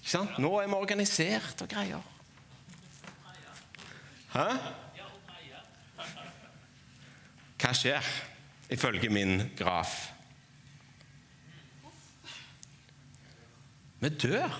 Ikke 0.00 0.14
sant? 0.16 0.40
Nå 0.40 0.54
er 0.60 0.70
vi 0.72 0.78
organisert 0.78 1.60
og 1.64 1.70
greier. 1.70 2.00
Hæ? 4.34 4.48
Hva 7.64 7.70
skjer, 7.72 8.04
ifølge 8.68 9.08
min 9.08 9.38
graf? 9.56 9.92
Vi 14.02 14.08
dør. 14.20 14.52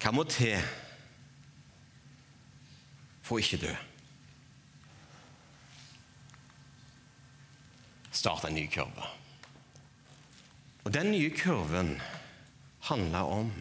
Hva 0.00 0.12
må 0.16 0.24
til 0.32 0.56
for 3.20 3.36
å 3.36 3.42
ikke 3.44 3.58
dø? 3.66 3.74
Start 8.16 8.46
en 8.48 8.56
ny 8.56 8.64
kurve. 8.72 9.10
Og 10.86 10.94
den 10.96 11.12
nye 11.12 11.34
kurven 11.36 11.98
handler 12.88 13.34
om 13.34 13.52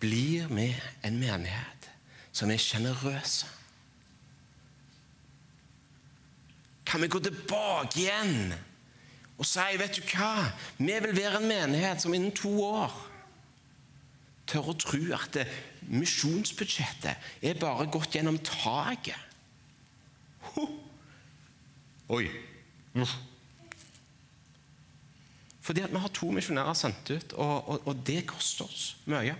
Blir 0.00 0.48
vi 0.48 0.70
en 1.04 1.20
menighet 1.20 1.90
som 2.32 2.48
er 2.48 2.64
sjenerøse? 2.64 3.53
Kan 6.94 7.02
vi 7.02 7.10
gå 7.10 7.18
tilbake 7.18 8.04
igjen 8.04 8.52
og 9.34 9.46
si 9.50 9.62
vet 9.80 9.96
du 9.96 10.04
hva, 10.12 10.44
vi 10.78 10.94
vil 11.02 11.16
være 11.16 11.40
en 11.40 11.48
menighet 11.50 12.04
som 12.04 12.14
innen 12.14 12.30
to 12.38 12.52
år 12.62 12.92
tør 14.46 14.68
å 14.70 14.74
tro 14.78 15.00
at 15.16 15.40
misjonsbudsjettet 15.90 17.42
er 17.42 17.58
bare 17.58 17.88
gått 17.90 18.14
gjennom 18.14 18.38
taket. 18.46 19.18
Oi. 22.14 22.28
Fordi 25.64 25.82
at 25.82 25.90
vi 25.96 26.04
har 26.04 26.14
to 26.14 26.30
misjonærer 26.36 26.78
sendt 26.78 27.10
ut, 27.10 27.34
og, 27.34 27.56
og, 27.72 27.88
og 27.90 28.04
det 28.06 28.20
koster 28.30 28.68
oss 28.68 28.92
mye. 29.10 29.34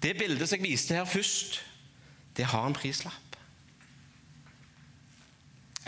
Det 0.00 0.16
bildet 0.16 0.48
som 0.48 0.56
jeg 0.56 0.70
viste 0.72 0.96
her 0.96 1.04
først, 1.04 1.60
det 2.38 2.48
har 2.48 2.64
en 2.64 2.80
prislapp. 2.80 3.31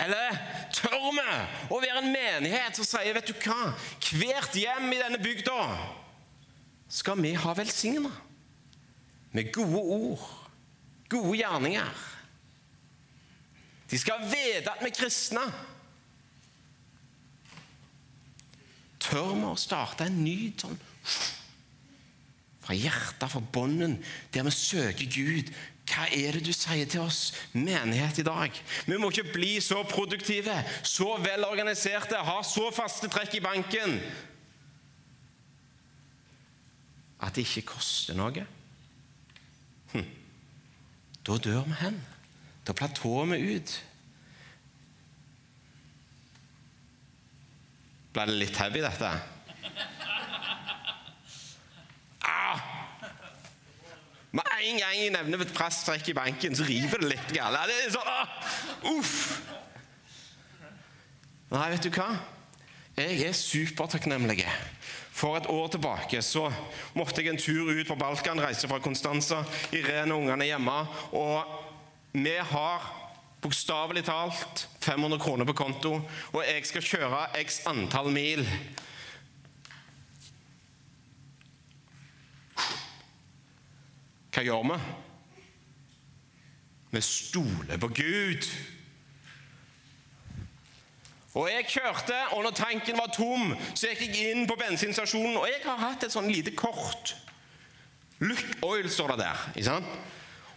Eller 0.01 0.38
tør 0.74 1.11
vi 1.14 1.24
å 1.70 1.78
være 1.78 2.01
en 2.03 2.11
menighet 2.11 2.78
som 2.78 2.86
sier 2.86 3.14
vet 3.14 3.28
du 3.30 3.34
hva, 3.45 3.74
hvert 4.11 4.57
hjem 4.59 4.88
i 4.90 4.99
denne 4.99 5.20
bygda 5.22 5.59
skal 6.90 7.20
vi 7.22 7.34
ha 7.38 7.53
velsigna 7.57 8.11
med 9.34 9.53
gode 9.55 9.82
ord, 9.97 10.26
gode 11.11 11.38
gjerninger. 11.38 12.03
De 13.90 13.99
skal 13.99 14.26
vite 14.30 14.70
at 14.70 14.82
vi 14.82 14.90
er 14.90 14.97
kristne. 14.97 15.45
Tør 19.03 19.32
vi 19.34 19.47
å 19.51 19.57
starte 19.59 20.07
en 20.09 20.20
ny 20.24 20.38
sånn 20.59 20.78
fra 22.64 22.74
hjertet, 22.78 23.28
fra 23.28 23.42
bånden, 23.53 23.99
der 24.32 24.47
vi 24.47 24.53
søker 24.55 25.11
Gud 25.12 25.51
hva 25.85 26.07
er 26.09 26.39
det 26.39 26.47
du 26.47 26.53
sier 26.57 26.89
til 26.89 27.03
oss, 27.05 27.35
menighet 27.53 28.22
i 28.22 28.26
dag? 28.26 28.61
Vi 28.89 28.97
må 28.99 29.11
ikke 29.12 29.35
bli 29.35 29.59
så 29.61 29.82
produktive, 29.89 30.55
så 30.82 31.18
velorganiserte, 31.20 32.16
ha 32.16 32.39
så 32.47 32.70
faste 32.74 33.11
trekk 33.12 33.37
i 33.37 33.45
banken 33.45 33.99
at 37.24 37.37
det 37.37 37.47
ikke 37.47 37.70
koster 37.72 38.16
noe. 38.16 38.45
Hm. 39.95 40.09
Da 41.24 41.37
dør 41.41 41.62
vi 41.68 41.76
hen. 41.80 42.01
Da 42.66 42.72
platåer 42.76 43.30
vi 43.32 43.57
ut. 43.57 43.74
Ble 48.14 48.26
det 48.28 48.37
litt 48.39 48.61
heavy, 48.61 48.82
dette? 48.85 49.12
Med 54.35 54.55
en 54.66 54.78
gang 54.82 54.95
jeg 54.99 55.12
nevner 55.14 55.45
et 55.45 55.53
prestrekk 55.55 56.09
i 56.11 56.16
banken, 56.16 56.57
så 56.59 56.66
river 56.66 57.05
det 57.05 57.12
litt. 57.12 57.35
Gale. 57.37 57.61
Det 57.70 57.76
er 57.85 57.93
sånn, 57.95 58.09
ah, 58.11 58.55
uff. 58.91 59.12
Nei, 61.55 61.68
vet 61.70 61.87
du 61.87 61.91
hva? 61.95 62.09
Jeg 62.99 63.20
er 63.28 63.37
supertakknemlig. 63.39 64.43
For 65.14 65.39
et 65.39 65.47
år 65.51 65.68
tilbake 65.70 66.18
så 66.26 66.49
måtte 66.99 67.22
jeg 67.22 67.30
en 67.30 67.39
tur 67.39 67.70
ut 67.70 67.87
på 67.87 67.99
Balkan, 67.99 68.43
reise 68.43 68.66
fra 68.70 68.80
Konstanza. 68.82 69.45
Irene 69.70 70.16
og 70.16 70.24
ungene 70.24 70.49
hjemme. 70.51 70.76
Og 71.14 72.18
vi 72.18 72.35
har 72.51 72.91
bokstavelig 73.45 74.03
talt 74.09 74.66
500 74.82 75.20
kroner 75.22 75.47
på 75.47 75.55
konto, 75.59 75.99
og 76.32 76.43
jeg 76.43 76.66
skal 76.66 76.87
kjøre 76.89 77.26
x 77.45 77.61
antall 77.70 78.11
mil 78.14 78.43
Hva 84.35 84.43
gjør 84.43 84.64
vi? 84.66 84.78
Vi 86.95 87.03
stoler 87.03 87.78
på 87.82 87.89
Gud. 87.95 88.49
Og 91.35 91.49
Jeg 91.51 91.66
kjørte, 91.66 92.16
og 92.32 92.43
når 92.43 92.55
tanken 92.55 92.99
var 92.99 93.11
tom, 93.14 93.55
så 93.74 93.91
gikk 93.91 94.14
jeg 94.14 94.35
inn 94.35 94.47
på 94.47 94.55
bensinstasjonen. 94.59 95.37
Og 95.39 95.49
jeg 95.51 95.62
har 95.64 95.80
hatt 95.82 96.07
et 96.07 96.14
sånn 96.14 96.30
lite 96.30 96.55
kort. 96.55 97.16
Look 98.22 98.45
Oil 98.62 98.87
står 98.91 99.14
det 99.14 99.24
der. 99.24 99.47
ikke 99.55 99.66
sant? 99.66 99.97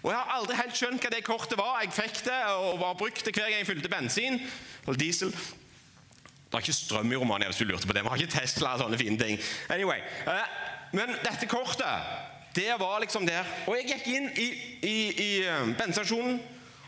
Og 0.03 0.11
Jeg 0.11 0.19
har 0.19 0.35
aldri 0.37 0.57
helt 0.59 0.77
skjønt 0.77 1.01
hva 1.01 1.09
det 1.13 1.23
kortet 1.25 1.57
var. 1.57 1.81
Jeg 1.81 1.93
fikk 1.97 2.21
det 2.29 2.37
og 2.53 2.77
var 2.81 2.97
brukt 2.97 3.25
det 3.25 3.33
hver 3.33 3.49
gang 3.49 3.59
jeg 3.63 3.69
fylte 3.71 3.89
bensin. 3.89 4.37
Eller 4.85 5.01
diesel. 5.01 5.33
Det 5.33 6.55
er 6.55 6.63
ikke 6.63 6.77
strøm 6.77 7.11
i 7.11 7.17
Romania, 7.19 7.49
hvis 7.49 7.57
du 7.59 7.65
lurte 7.65 7.89
på 7.89 7.93
det. 7.97 8.05
Vi 8.05 8.13
har 8.13 8.21
ikke 8.21 8.37
Tesla 8.37 8.75
og 8.77 8.85
sånne 8.85 9.01
fine 9.01 9.17
ting. 9.19 9.41
Anyway, 9.73 9.99
eh, 10.29 10.47
Men 10.93 11.17
dette 11.25 11.49
kortet 11.51 12.36
det 12.57 12.73
var 12.79 12.99
liksom 13.03 13.25
der. 13.27 13.45
Og 13.67 13.77
jeg 13.77 13.91
gikk 13.91 14.07
inn 14.15 14.29
i, 14.33 14.47
i, 14.81 14.97
i 15.13 15.29
eh, 15.45 15.67
bensinstasjonen 15.77 16.39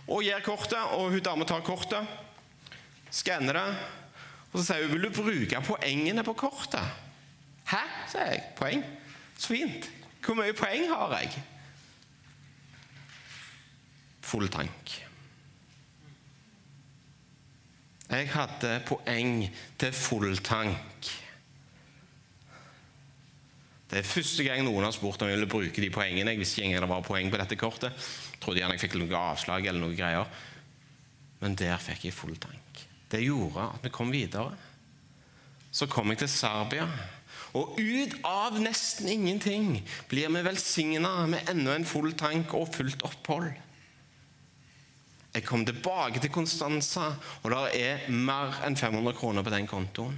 og 0.10 0.24
gir 0.26 0.42
kortet, 0.42 0.82
og 0.98 1.12
hun 1.14 1.22
dama 1.22 1.46
tar 1.46 1.62
kortet, 1.66 2.08
skanner 3.14 3.60
det, 3.60 3.68
og 4.50 4.58
så 4.58 4.64
sier 4.66 4.88
hun 4.88 4.96
'Vil 4.96 5.04
du 5.06 5.22
bruke 5.22 5.62
poengene 5.62 6.24
på 6.24 6.34
kortet?' 6.34 6.90
'Hæ?' 7.70 8.10
sier 8.12 8.26
jeg. 8.26 8.44
'Poeng? 8.56 8.84
Så 9.38 9.48
fint. 9.48 9.92
Hvor 10.26 10.34
mye 10.34 10.54
poeng 10.54 10.90
har 10.90 11.18
jeg?' 11.20 11.44
Full 14.22 14.50
tank. 14.50 15.06
Jeg 18.10 18.30
hadde 18.30 18.82
poeng 18.86 19.56
til 19.80 19.94
full 19.94 20.38
tank. 20.38 21.29
Det 23.90 24.00
er 24.00 24.06
første 24.06 24.46
gang 24.46 24.62
noen 24.62 24.86
har 24.86 24.94
spurt 24.94 25.24
om 25.24 25.30
jeg 25.32 25.40
ville 25.40 25.50
bruke 25.50 25.82
de 25.82 25.90
poengene. 25.90 26.36
Jeg 26.36 26.42
visste 26.44 26.60
ikke 26.60 26.70
engang 26.70 26.86
det 26.86 26.92
var 26.92 27.06
poeng 27.08 27.32
på 27.34 27.40
dette 27.42 27.58
kortet. 27.58 28.10
Jeg 28.36 28.42
trodde 28.44 28.62
gjerne 28.62 28.76
jeg 28.78 28.84
fikk 28.84 28.98
noe 29.02 29.22
avslag 29.32 29.66
eller 29.66 29.82
noe 29.82 29.98
greier. 29.98 30.30
Men 31.42 31.56
der 31.58 31.80
fikk 31.82 32.06
jeg 32.06 32.18
full 32.18 32.36
tank. 32.38 32.84
Det 33.10 33.24
gjorde 33.24 33.66
at 33.74 33.88
vi 33.88 33.94
kom 33.94 34.12
videre. 34.14 34.54
Så 35.72 35.90
kom 35.90 36.14
jeg 36.14 36.22
til 36.22 36.30
Serbia. 36.30 36.86
Og 37.58 37.80
ut 37.82 38.14
av 38.30 38.60
nesten 38.62 39.10
ingenting 39.10 39.80
blir 40.10 40.30
vi 40.36 40.46
velsigna 40.46 41.26
med 41.32 41.50
enda 41.50 41.74
en 41.74 41.88
full 41.90 42.14
tank 42.18 42.54
og 42.58 42.70
fullt 42.76 43.06
opphold. 43.08 43.50
Jeg 45.34 45.46
kom 45.46 45.66
tilbake 45.66 46.22
til 46.22 46.34
Konstanza, 46.34 47.12
og 47.42 47.54
det 47.54 47.82
er 47.82 48.08
mer 48.10 48.62
enn 48.66 48.78
500 48.78 49.18
kroner 49.18 49.46
på 49.46 49.54
den 49.54 49.70
kontoen. 49.70 50.18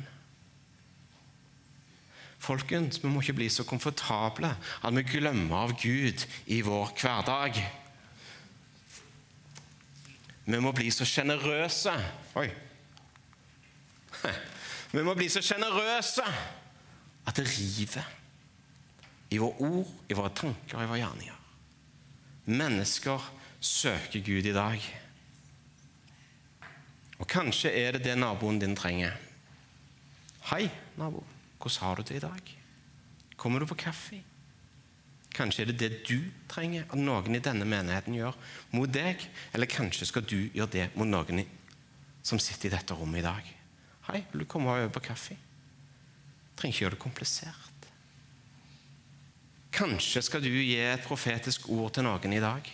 Folkens, 2.41 2.97
vi 3.03 3.09
må 3.09 3.21
ikke 3.21 3.37
bli 3.37 3.49
så 3.53 3.63
komfortable 3.67 4.49
at 4.81 4.95
vi 4.95 5.03
glemmer 5.05 5.67
av 5.67 5.75
Gud 5.77 6.23
i 6.49 6.61
vår 6.65 6.93
hverdag. 6.97 7.59
Vi 10.49 10.61
må 10.61 10.71
bli 10.73 10.89
så 10.91 11.05
sjenerøse 11.05 11.93
Oi. 12.41 12.47
Vi 14.91 15.03
må 15.03 15.13
bli 15.15 15.27
så 15.31 15.39
sjenerøse 15.43 16.25
at 17.27 17.37
det 17.37 17.45
river 17.47 18.07
i 19.31 19.39
våre 19.39 19.63
ord, 19.63 19.91
i 20.11 20.17
våre 20.17 20.31
tanker 20.35 20.77
og 20.77 20.83
i 20.83 20.89
våre 20.89 20.99
gjerninger. 20.99 21.37
Mennesker 22.51 23.27
søker 23.63 24.23
Gud 24.25 24.49
i 24.49 24.55
dag. 24.55 24.87
Og 27.21 27.29
kanskje 27.29 27.71
er 27.71 27.95
det 27.95 28.03
det 28.09 28.17
naboen 28.19 28.59
din 28.59 28.75
trenger. 28.75 29.15
Hei, 30.49 30.65
nabo. 30.99 31.23
Hvordan 31.61 31.85
har 31.85 31.95
du 31.95 32.03
det 32.03 32.17
i 32.17 32.23
dag? 32.25 32.51
Kommer 33.37 33.59
du 33.59 33.69
på 33.69 33.77
kaffe? 33.77 34.21
Kanskje 35.31 35.63
er 35.63 35.71
det 35.71 35.79
det 35.79 36.01
du 36.09 36.17
trenger 36.51 36.83
at 36.89 36.99
noen 36.99 37.37
i 37.37 37.43
denne 37.43 37.65
menigheten 37.65 38.17
gjør 38.17 38.35
mot 38.75 38.91
deg. 38.91 39.21
Eller 39.53 39.69
kanskje 39.71 40.09
skal 40.09 40.25
du 40.27 40.49
gjøre 40.51 40.73
det 40.73 40.87
mot 40.97 41.07
noen 41.07 41.45
som 42.21 42.41
sitter 42.41 42.69
i 42.69 42.75
dette 42.75 42.97
rommet 42.97 43.21
i 43.21 43.25
dag. 43.25 43.47
Hei, 44.09 44.23
vil 44.31 44.43
du 44.43 44.49
komme 44.49 44.73
over 44.73 44.91
på 44.91 45.05
kaffe? 45.07 45.37
Trenger 46.57 46.75
ikke 46.75 46.85
gjøre 46.85 46.97
det 46.97 47.05
komplisert. 47.05 47.87
Kanskje 49.71 50.21
skal 50.25 50.43
du 50.43 50.51
gi 50.51 50.75
et 50.83 51.07
profetisk 51.07 51.69
ord 51.71 51.93
til 51.95 52.05
noen 52.05 52.35
i 52.35 52.43
dag. 52.43 52.67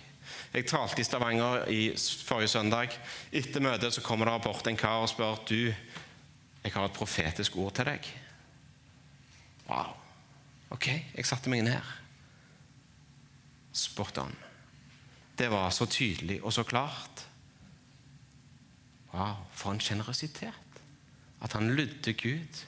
Jeg 0.51 0.67
talte 0.67 0.99
i 0.99 1.05
Stavanger 1.05 1.67
i 1.71 1.81
forrige 2.25 2.51
søndag. 2.51 2.95
Etter 3.31 3.63
møtet 3.63 3.93
så 3.95 4.03
kommer 4.03 4.27
det 4.27 4.41
bort 4.43 4.67
en 4.67 4.79
kar 4.79 5.05
og 5.05 5.11
spør 5.11 5.43
du, 5.47 5.69
jeg 6.63 6.73
har 6.73 6.89
et 6.89 6.97
profetisk 6.97 7.55
ord 7.61 7.77
til 7.77 7.87
deg. 7.87 8.09
Wow. 9.67 9.95
Ok, 10.73 10.89
jeg 11.15 11.27
satte 11.27 11.51
meg 11.51 11.63
ned. 11.67 11.95
Spot 13.77 14.23
on. 14.23 14.35
Det 15.37 15.49
var 15.53 15.69
så 15.75 15.85
tydelig 15.85 16.39
og 16.41 16.53
så 16.55 16.63
klart. 16.67 17.27
Wow, 19.13 19.45
for 19.53 19.71
en 19.71 19.81
sjenerøsitet. 19.83 20.81
At 21.41 21.53
han 21.53 21.75
lydde 21.77 22.15
Gud, 22.17 22.63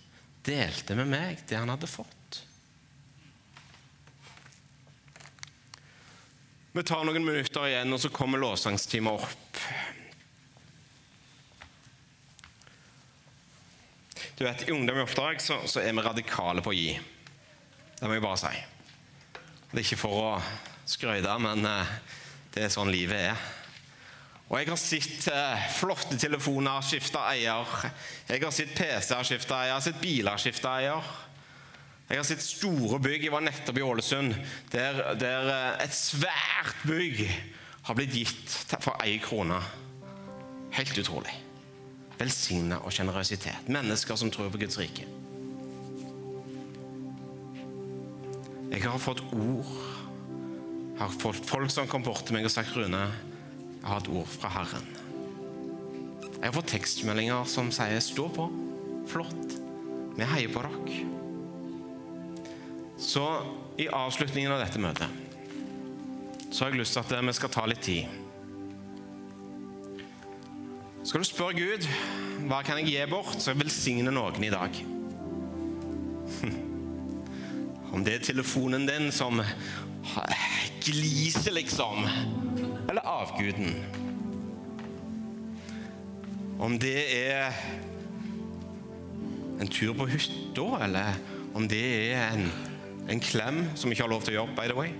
delte 0.45 0.95
med 0.95 1.09
meg 1.09 1.43
det 1.49 1.57
han 1.57 1.71
hadde 1.71 1.89
fått. 1.89 2.43
Vi 6.71 6.83
tar 6.85 7.01
noen 7.03 7.25
minutter 7.25 7.65
igjen, 7.67 7.91
og 7.91 7.99
så 7.99 8.11
kommer 8.13 8.39
lovsangstimen 8.39 9.17
opp. 9.17 9.57
Du 14.39 14.45
vet, 14.45 14.69
I 14.69 14.71
Ungdom 14.71 14.97
i 14.97 15.01
oppdrag 15.01 15.41
så, 15.41 15.57
så, 15.65 15.81
er 15.83 15.91
vi 15.91 15.99
radikale 15.99 16.61
på 16.63 16.71
å 16.71 16.75
gi. 16.77 16.93
Det 17.99 18.07
må 18.07 18.13
jeg 18.15 18.23
bare 18.23 18.37
si. 18.39 18.51
Det 19.67 19.73
er 19.73 19.81
ikke 19.81 19.97
for 19.99 20.19
å 20.21 20.29
skryte, 20.87 21.33
men 21.43 21.67
uh, 21.67 21.89
det 22.55 22.63
er 22.63 22.71
sånn 22.71 22.87
livet 22.87 23.33
er. 23.33 23.41
Og 24.47 24.55
Jeg 24.61 24.69
har 24.69 24.79
sett 24.79 25.27
uh, 25.35 25.65
flotte 25.75 26.15
telefoner 26.15 26.87
skifte 26.87 27.19
eier. 27.33 27.73
Jeg 28.29 28.45
har 28.45 28.55
sett 28.55 28.71
PC-er 28.77 29.27
skifte 29.27 29.57
eier, 29.57 29.73
jeg 29.73 29.75
har 29.75 29.85
sett 29.89 29.99
biler 30.05 30.39
skifte 30.39 30.71
eier. 30.71 31.11
Jeg 32.07 32.21
har 32.21 32.29
sett 32.31 32.47
store 32.47 33.01
bygg. 33.03 33.27
Jeg 33.27 33.35
var 33.35 33.43
nettopp 33.43 33.81
i 33.81 33.85
Ålesund, 33.89 34.39
der, 34.71 35.03
der 35.19 35.51
uh, 35.51 35.83
et 35.83 35.99
svært 35.99 36.87
bygg 36.87 37.25
har 37.91 37.99
blitt 37.99 38.15
gitt 38.15 38.57
for 38.79 38.95
én 39.03 39.19
krone. 39.19 39.59
Helt 40.79 41.03
utrolig 41.03 41.35
velsigna 42.19 42.81
og 42.83 42.93
sjenerøsitet. 42.93 43.69
Mennesker 43.71 44.19
som 44.19 44.31
tror 44.31 44.51
på 44.51 44.61
Guds 44.61 44.77
rike. 44.79 45.07
Jeg 48.69 48.85
har 48.85 49.01
fått 49.01 49.23
ord. 49.33 49.71
Jeg 50.93 51.01
har 51.01 51.15
fått 51.21 51.45
folk 51.47 51.71
som 51.71 51.87
kom 51.89 52.03
bort 52.03 52.25
til 52.27 52.35
meg 52.35 52.47
og 52.47 52.53
sagt 52.53 52.75
Rune, 52.75 53.05
jeg 53.79 53.87
har 53.87 54.01
et 54.01 54.09
ord 54.11 54.27
fra 54.27 54.51
Herren. 54.51 54.87
Jeg 56.39 56.45
har 56.45 56.55
fått 56.55 56.71
tekstmeldinger 56.73 57.47
som 57.47 57.71
sier 57.71 57.99
'stå 57.99 58.27
på'. 58.35 58.49
Flott. 59.07 59.55
Vi 60.17 60.23
heier 60.23 60.53
på 60.53 60.61
dere. 60.61 61.05
Så 62.97 63.23
i 63.77 63.87
avslutningen 63.87 64.51
av 64.51 64.59
dette 64.59 64.79
møtet 64.79 65.09
så 66.51 66.65
har 66.65 66.71
jeg 66.71 66.79
lyst 66.79 66.93
til 66.93 67.15
at 67.15 67.25
vi 67.25 67.33
skal 67.33 67.49
ta 67.49 67.65
litt 67.65 67.81
tid. 67.81 68.18
Skal 71.03 71.23
du 71.23 71.27
spørre 71.27 71.55
Gud 71.55 71.85
hva 72.49 72.59
kan 72.65 72.79
jeg 72.81 72.89
gi 72.89 73.05
bort, 73.11 73.37
så 73.39 73.51
jeg 73.53 73.59
velsigner 73.61 74.11
noen 74.15 74.43
i 74.43 74.51
dag. 74.51 74.79
Om 77.93 78.03
det 78.05 78.15
er 78.15 78.25
telefonen 78.25 78.87
din 78.87 79.11
som 79.13 79.41
gliser, 80.83 81.51
liksom. 81.55 82.07
Eller 82.89 83.05
avguden. 83.05 83.75
Om 86.59 86.79
det 86.81 86.97
er 87.15 87.53
en 89.59 89.67
tur 89.67 89.93
på 89.95 90.07
hytta, 90.09 90.67
eller 90.83 91.19
om 91.55 91.67
det 91.67 91.83
er 92.13 92.33
en, 92.33 92.49
en, 93.09 93.19
klem 93.19 93.63
som 93.75 93.91
ikke 93.91 94.03
har 94.03 94.11
lov 94.11 94.23
til 94.23 94.35
å 94.35 94.41
gjøre, 94.41 94.55
by 94.57 94.67
the 94.71 94.77
way. 94.77 94.91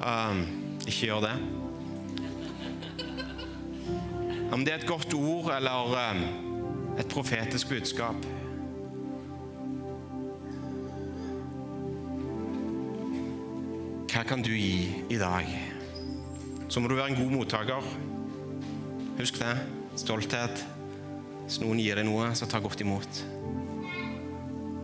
Um, 0.00 0.44
ikke 0.86 1.08
gjør 1.10 1.24
det. 1.26 1.65
Om 4.56 4.62
det 4.64 4.72
er 4.72 4.78
et 4.80 4.88
godt 4.88 5.12
ord 5.12 5.50
eller 5.52 5.90
um, 5.92 6.20
et 6.96 7.08
profetisk 7.12 7.68
budskap. 7.68 8.22
Hva 14.08 14.22
kan 14.24 14.40
du 14.40 14.54
gi 14.56 15.02
i 15.12 15.18
dag? 15.20 15.50
Så 16.72 16.80
må 16.80 16.88
du 16.88 16.96
være 16.96 17.12
en 17.12 17.20
god 17.20 17.36
mottaker. 17.36 17.92
Husk 19.20 19.42
det. 19.44 19.52
Stolthet. 20.00 20.64
Hvis 21.42 21.60
noen 21.60 21.84
gir 21.84 22.00
deg 22.00 22.08
noe, 22.08 22.32
så 22.32 22.48
ta 22.48 22.64
godt 22.64 22.80
imot. 22.80 23.22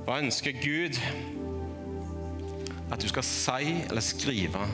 Hva 0.04 0.20
ønsker 0.20 0.60
Gud 0.60 1.00
at 2.92 3.00
du 3.00 3.08
skal 3.08 3.24
si 3.24 3.78
eller 3.88 4.04
skrive 4.04 4.68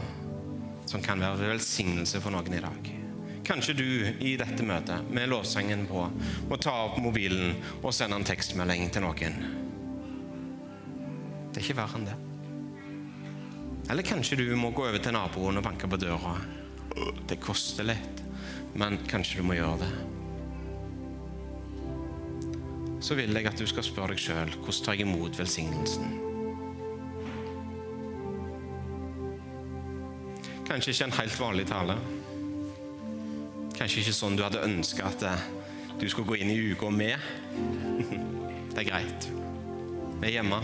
som 0.90 1.06
kan 1.06 1.22
være 1.22 1.52
velsignelse 1.54 2.18
for 2.18 2.34
noen 2.34 2.58
i 2.58 2.66
dag? 2.66 2.97
Kanskje 3.48 3.72
du 3.74 3.88
i 4.20 4.34
dette 4.36 4.60
møtet 4.60 5.06
med 5.08 5.30
lovsangen 5.32 5.86
på 5.88 6.02
må 6.50 6.56
ta 6.60 6.74
opp 6.84 6.98
mobilen 7.00 7.54
og 7.78 7.94
sende 7.96 8.18
en 8.20 8.26
tekstmelding 8.28 8.90
til 8.92 9.06
noen. 9.06 9.38
Det 11.48 11.56
er 11.56 11.64
ikke 11.64 11.78
verre 11.78 11.96
enn 11.96 12.04
det. 12.10 12.18
Eller 13.88 14.04
kanskje 14.04 14.36
du 14.36 14.44
må 14.60 14.68
gå 14.76 14.84
over 14.84 15.00
til 15.00 15.16
naboen 15.16 15.56
og 15.56 15.64
banke 15.64 15.88
på 15.88 15.96
døra. 15.96 16.34
Det 17.24 17.40
koster 17.40 17.88
litt, 17.88 18.22
men 18.76 19.00
kanskje 19.08 19.40
du 19.40 19.48
må 19.48 19.56
gjøre 19.56 19.80
det. 19.80 19.92
Så 23.00 23.16
vil 23.16 23.32
jeg 23.32 23.48
at 23.48 23.56
du 23.56 23.64
skal 23.70 23.86
spørre 23.86 24.12
deg 24.12 24.20
sjøl 24.28 24.52
hvordan 24.58 24.84
tar 24.84 24.98
jeg 24.98 25.08
imot 25.08 25.40
velsignelsen. 25.40 26.18
Kanskje 30.68 30.92
ikke 30.92 31.08
en 31.08 31.20
helt 31.22 31.40
vanlig 31.40 31.70
tale. 31.72 31.96
Kanskje 33.78 34.02
ikke 34.02 34.16
sånn 34.16 34.34
du 34.34 34.42
hadde 34.42 34.64
ønska 34.66 35.06
at 35.06 35.22
du 36.00 36.08
skulle 36.10 36.26
gå 36.26 36.40
inn 36.42 36.50
i 36.50 36.58
uka 36.72 36.90
med. 36.90 37.14
Det 38.74 38.82
er 38.82 38.88
greit. 38.90 39.28
Vi 40.18 40.26
er 40.26 40.32
hjemme. 40.38 40.58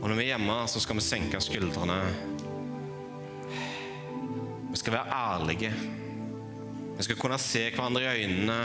Og 0.00 0.08
når 0.08 0.16
vi 0.18 0.24
er 0.24 0.30
hjemme, 0.34 0.56
så 0.68 0.80
skal 0.80 0.98
vi 0.98 1.04
senke 1.04 1.40
skuldrene. 1.40 1.98
Vi 4.72 4.80
skal 4.80 4.96
være 4.96 5.20
ærlige. 5.20 5.70
Vi 6.96 7.06
skal 7.06 7.20
kunne 7.20 7.38
se 7.40 7.66
hverandre 7.70 8.02
i 8.04 8.24
øynene. 8.24 8.58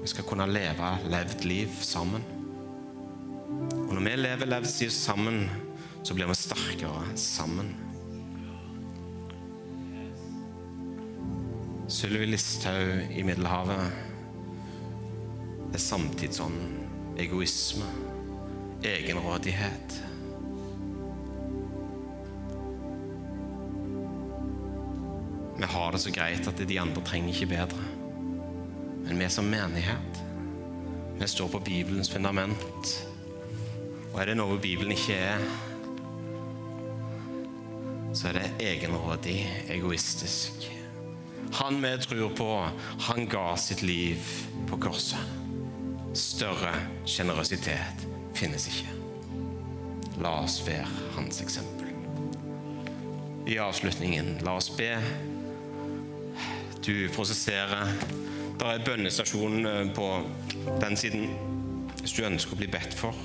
Vi 0.00 0.08
skal 0.12 0.24
kunne 0.28 0.48
leve 0.48 0.90
levd 1.12 1.44
liv 1.48 1.76
sammen. 1.84 2.24
Og 3.88 3.92
når 3.92 4.02
vi 4.04 4.16
lever 4.24 4.52
levd 4.56 4.72
liv 4.80 4.96
sammen, 4.96 5.44
så 6.04 6.16
blir 6.16 6.28
vi 6.28 6.40
sterkere 6.40 7.04
sammen. 7.16 7.89
Sylvi 11.90 12.26
Listhaug 12.26 13.10
i 13.10 13.22
Middelhavet 13.26 13.90
er 15.74 15.78
samtidsånden, 15.82 16.76
egoisme 17.18 17.84
egenrådighet. 18.86 20.02
Vi 25.58 25.64
har 25.64 25.92
det 25.92 25.98
så 25.98 26.14
greit 26.14 26.48
at 26.48 26.62
de 26.68 26.80
andre 26.80 27.02
trenger 27.04 27.34
ikke 27.34 27.50
bedre. 27.56 27.84
Men 29.04 29.18
vi 29.18 29.28
som 29.28 29.50
menighet, 29.50 30.24
vi 31.18 31.28
står 31.28 31.48
på 31.48 31.58
Bibelens 31.58 32.10
fundament. 32.10 32.96
Og 34.12 34.20
er 34.22 34.30
det 34.30 34.38
noe 34.38 34.62
Bibelen 34.62 34.94
ikke 34.94 35.18
er, 35.18 35.42
så 38.14 38.30
er 38.30 38.38
det 38.38 38.50
egenrådig, 38.72 39.40
egoistisk. 39.68 40.70
Han 41.52 41.82
vi 41.82 41.98
tror 41.98 42.30
på, 42.36 42.68
han 43.00 43.26
ga 43.26 43.56
sitt 43.56 43.82
liv 43.82 44.18
på 44.70 44.78
korset. 44.80 45.18
Større 46.14 46.72
sjenerøsitet 47.06 48.06
finnes 48.38 48.68
ikke. 48.70 48.90
La 50.22 50.36
oss 50.44 50.60
være 50.66 50.86
hans 51.16 51.40
eksempel. 51.42 51.90
I 53.50 53.58
avslutningen, 53.58 54.36
la 54.46 54.56
oss 54.60 54.70
be. 54.76 54.92
Du 56.86 57.08
prosesserer. 57.14 57.94
Det 58.60 58.68
er 58.68 58.84
bønnestasjon 58.84 59.66
eh, 59.66 59.86
på 59.96 60.08
den 60.82 60.96
siden 60.96 61.30
hvis 62.00 62.14
du 62.16 62.22
ønsker 62.24 62.54
å 62.54 62.60
bli 62.60 62.68
bedt 62.70 62.94
for. 62.96 63.16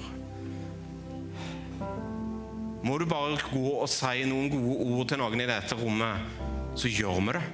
Må 2.86 2.98
du 3.02 3.06
bare 3.10 3.38
gå 3.50 3.68
og 3.80 3.90
si 3.90 4.26
noen 4.30 4.50
gode 4.54 4.76
ord 4.86 5.08
til 5.10 5.22
noen 5.22 5.42
i 5.42 5.48
dette 5.50 5.78
rommet, 5.80 6.42
så 6.78 6.92
gjør 6.92 7.22
vi 7.22 7.38
det. 7.38 7.46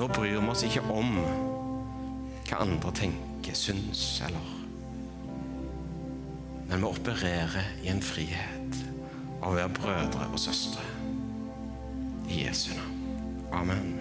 Nå 0.00 0.06
bryr 0.08 0.38
vi 0.40 0.48
oss 0.48 0.62
ikke 0.64 0.80
om 0.88 1.18
hva 2.48 2.62
andre 2.64 2.92
tenker 2.96 3.52
syns 3.52 4.22
eller 4.24 4.46
Men 6.70 6.80
vi 6.80 6.88
opererer 6.88 7.68
i 7.84 7.92
en 7.92 8.00
frihet 8.00 8.80
av 9.42 9.50
å 9.50 9.56
være 9.58 9.76
brødre 9.76 10.30
og 10.30 10.40
søstre. 10.40 10.86
I 12.30 12.46
Jesu 12.46 12.70
navn. 12.78 13.00
Amen. 13.52 13.99